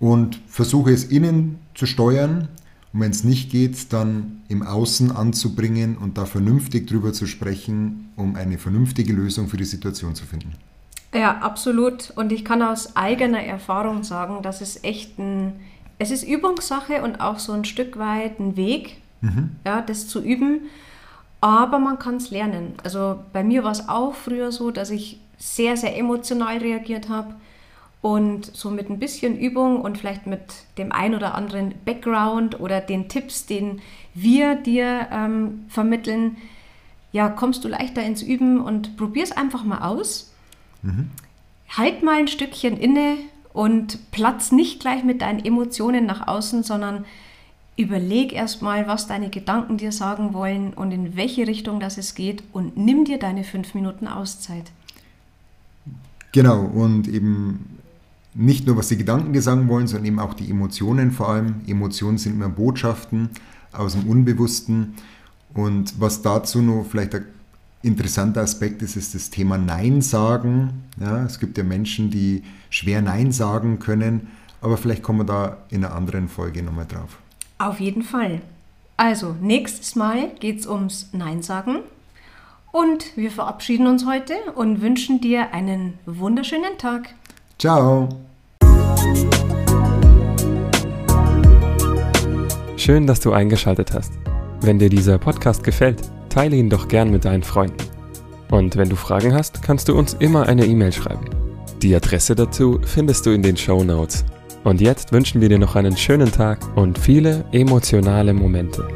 und 0.00 0.40
versuche 0.48 0.92
es 0.92 1.04
innen 1.04 1.58
zu 1.74 1.86
steuern 1.86 2.48
und 2.94 3.00
wenn 3.00 3.10
es 3.10 3.24
nicht 3.24 3.50
geht, 3.50 3.92
dann 3.92 4.42
im 4.48 4.62
Außen 4.62 5.10
anzubringen 5.10 5.98
und 5.98 6.16
da 6.16 6.26
vernünftig 6.26 6.86
drüber 6.86 7.12
zu 7.12 7.26
sprechen, 7.26 8.08
um 8.14 8.36
eine 8.36 8.56
vernünftige 8.56 9.12
Lösung 9.12 9.48
für 9.48 9.56
die 9.56 9.64
Situation 9.64 10.14
zu 10.14 10.24
finden. 10.24 10.54
Ja, 11.12 11.38
absolut. 11.38 12.12
Und 12.14 12.30
ich 12.30 12.44
kann 12.44 12.62
aus 12.62 12.94
eigener 12.94 13.42
Erfahrung 13.42 14.04
sagen, 14.04 14.42
dass 14.42 14.60
es 14.60 14.84
echt 14.84 15.18
ein, 15.18 15.54
es 15.98 16.12
ist 16.12 16.22
Übungssache 16.22 17.02
und 17.02 17.20
auch 17.20 17.40
so 17.40 17.52
ein 17.52 17.64
Stück 17.64 17.98
weit 17.98 18.38
ein 18.38 18.56
Weg, 18.56 18.98
mhm. 19.22 19.56
ja, 19.64 19.82
das 19.82 20.06
zu 20.06 20.22
üben. 20.22 20.60
Aber 21.40 21.80
man 21.80 21.98
kann 21.98 22.16
es 22.16 22.30
lernen. 22.30 22.74
Also 22.84 23.18
bei 23.32 23.42
mir 23.42 23.64
war 23.64 23.72
es 23.72 23.88
auch 23.88 24.14
früher 24.14 24.52
so, 24.52 24.70
dass 24.70 24.90
ich 24.90 25.20
sehr, 25.36 25.76
sehr 25.76 25.98
emotional 25.98 26.58
reagiert 26.58 27.08
habe 27.08 27.34
und 28.04 28.54
so 28.54 28.70
mit 28.70 28.90
ein 28.90 28.98
bisschen 28.98 29.38
Übung 29.38 29.80
und 29.80 29.96
vielleicht 29.96 30.26
mit 30.26 30.42
dem 30.76 30.92
ein 30.92 31.14
oder 31.14 31.34
anderen 31.34 31.72
Background 31.86 32.60
oder 32.60 32.82
den 32.82 33.08
Tipps, 33.08 33.46
den 33.46 33.80
wir 34.12 34.56
dir 34.56 35.08
ähm, 35.10 35.64
vermitteln, 35.68 36.36
ja, 37.12 37.30
kommst 37.30 37.64
du 37.64 37.68
leichter 37.68 38.02
ins 38.02 38.20
Üben 38.20 38.60
und 38.60 38.98
probier 38.98 39.22
es 39.22 39.32
einfach 39.32 39.64
mal 39.64 39.78
aus. 39.78 40.34
Mhm. 40.82 41.12
Halt 41.70 42.02
mal 42.02 42.18
ein 42.18 42.28
Stückchen 42.28 42.76
inne 42.76 43.16
und 43.54 44.10
platz 44.10 44.52
nicht 44.52 44.80
gleich 44.80 45.02
mit 45.02 45.22
deinen 45.22 45.42
Emotionen 45.42 46.04
nach 46.04 46.28
außen, 46.28 46.62
sondern 46.62 47.06
überleg 47.78 48.34
erstmal, 48.34 48.86
was 48.86 49.06
deine 49.06 49.30
Gedanken 49.30 49.78
dir 49.78 49.92
sagen 49.92 50.34
wollen 50.34 50.74
und 50.74 50.92
in 50.92 51.16
welche 51.16 51.46
Richtung 51.46 51.80
das 51.80 51.96
es 51.96 52.14
geht 52.14 52.42
und 52.52 52.76
nimm 52.76 53.06
dir 53.06 53.18
deine 53.18 53.44
fünf 53.44 53.72
Minuten 53.72 54.08
Auszeit. 54.08 54.72
Genau, 56.32 56.64
und 56.64 57.08
eben 57.08 57.78
nicht 58.34 58.66
nur, 58.66 58.76
was 58.76 58.88
die 58.88 58.96
Gedanken 58.96 59.40
sagen 59.40 59.68
wollen, 59.68 59.86
sondern 59.86 60.06
eben 60.06 60.18
auch 60.18 60.34
die 60.34 60.50
Emotionen 60.50 61.12
vor 61.12 61.28
allem. 61.28 61.60
Emotionen 61.66 62.18
sind 62.18 62.34
immer 62.34 62.48
Botschaften 62.48 63.30
aus 63.72 63.92
dem 63.92 64.08
Unbewussten. 64.08 64.94
Und 65.52 66.00
was 66.00 66.22
dazu 66.22 66.60
noch 66.60 66.84
vielleicht 66.88 67.14
ein 67.14 67.26
interessanter 67.82 68.40
Aspekt 68.40 68.82
ist, 68.82 68.96
ist 68.96 69.14
das 69.14 69.30
Thema 69.30 69.56
Nein 69.56 70.02
sagen. 70.02 70.84
Ja, 71.00 71.24
es 71.24 71.38
gibt 71.38 71.56
ja 71.58 71.64
Menschen, 71.64 72.10
die 72.10 72.42
schwer 72.70 73.02
Nein 73.02 73.30
sagen 73.30 73.78
können, 73.78 74.28
aber 74.60 74.76
vielleicht 74.76 75.02
kommen 75.02 75.20
wir 75.20 75.24
da 75.24 75.58
in 75.70 75.84
einer 75.84 75.94
anderen 75.94 76.28
Folge 76.28 76.62
nochmal 76.62 76.86
drauf. 76.86 77.18
Auf 77.58 77.78
jeden 77.78 78.02
Fall. 78.02 78.40
Also, 78.96 79.36
nächstes 79.40 79.96
Mal 79.96 80.30
geht 80.40 80.60
es 80.60 80.66
ums 80.66 81.10
Nein 81.12 81.42
sagen. 81.42 81.80
Und 82.72 83.16
wir 83.16 83.30
verabschieden 83.30 83.86
uns 83.86 84.04
heute 84.04 84.34
und 84.56 84.80
wünschen 84.80 85.20
dir 85.20 85.52
einen 85.52 85.94
wunderschönen 86.06 86.76
Tag. 86.78 87.14
Ciao. 87.64 88.06
Schön, 92.76 93.06
dass 93.06 93.20
du 93.20 93.32
eingeschaltet 93.32 93.94
hast. 93.94 94.12
Wenn 94.60 94.78
dir 94.78 94.90
dieser 94.90 95.16
Podcast 95.16 95.64
gefällt, 95.64 96.02
teile 96.28 96.56
ihn 96.56 96.68
doch 96.68 96.88
gern 96.88 97.10
mit 97.10 97.24
deinen 97.24 97.42
Freunden. 97.42 97.78
Und 98.50 98.76
wenn 98.76 98.90
du 98.90 98.96
Fragen 98.96 99.32
hast, 99.32 99.62
kannst 99.62 99.88
du 99.88 99.96
uns 99.96 100.12
immer 100.12 100.46
eine 100.46 100.66
E-Mail 100.66 100.92
schreiben. 100.92 101.24
Die 101.80 101.96
Adresse 101.96 102.34
dazu 102.34 102.80
findest 102.84 103.24
du 103.24 103.30
in 103.30 103.42
den 103.42 103.56
Show 103.56 103.82
Notes. 103.82 104.26
Und 104.62 104.82
jetzt 104.82 105.12
wünschen 105.12 105.40
wir 105.40 105.48
dir 105.48 105.58
noch 105.58 105.74
einen 105.74 105.96
schönen 105.96 106.30
Tag 106.30 106.58
und 106.76 106.98
viele 106.98 107.46
emotionale 107.52 108.34
Momente. 108.34 108.86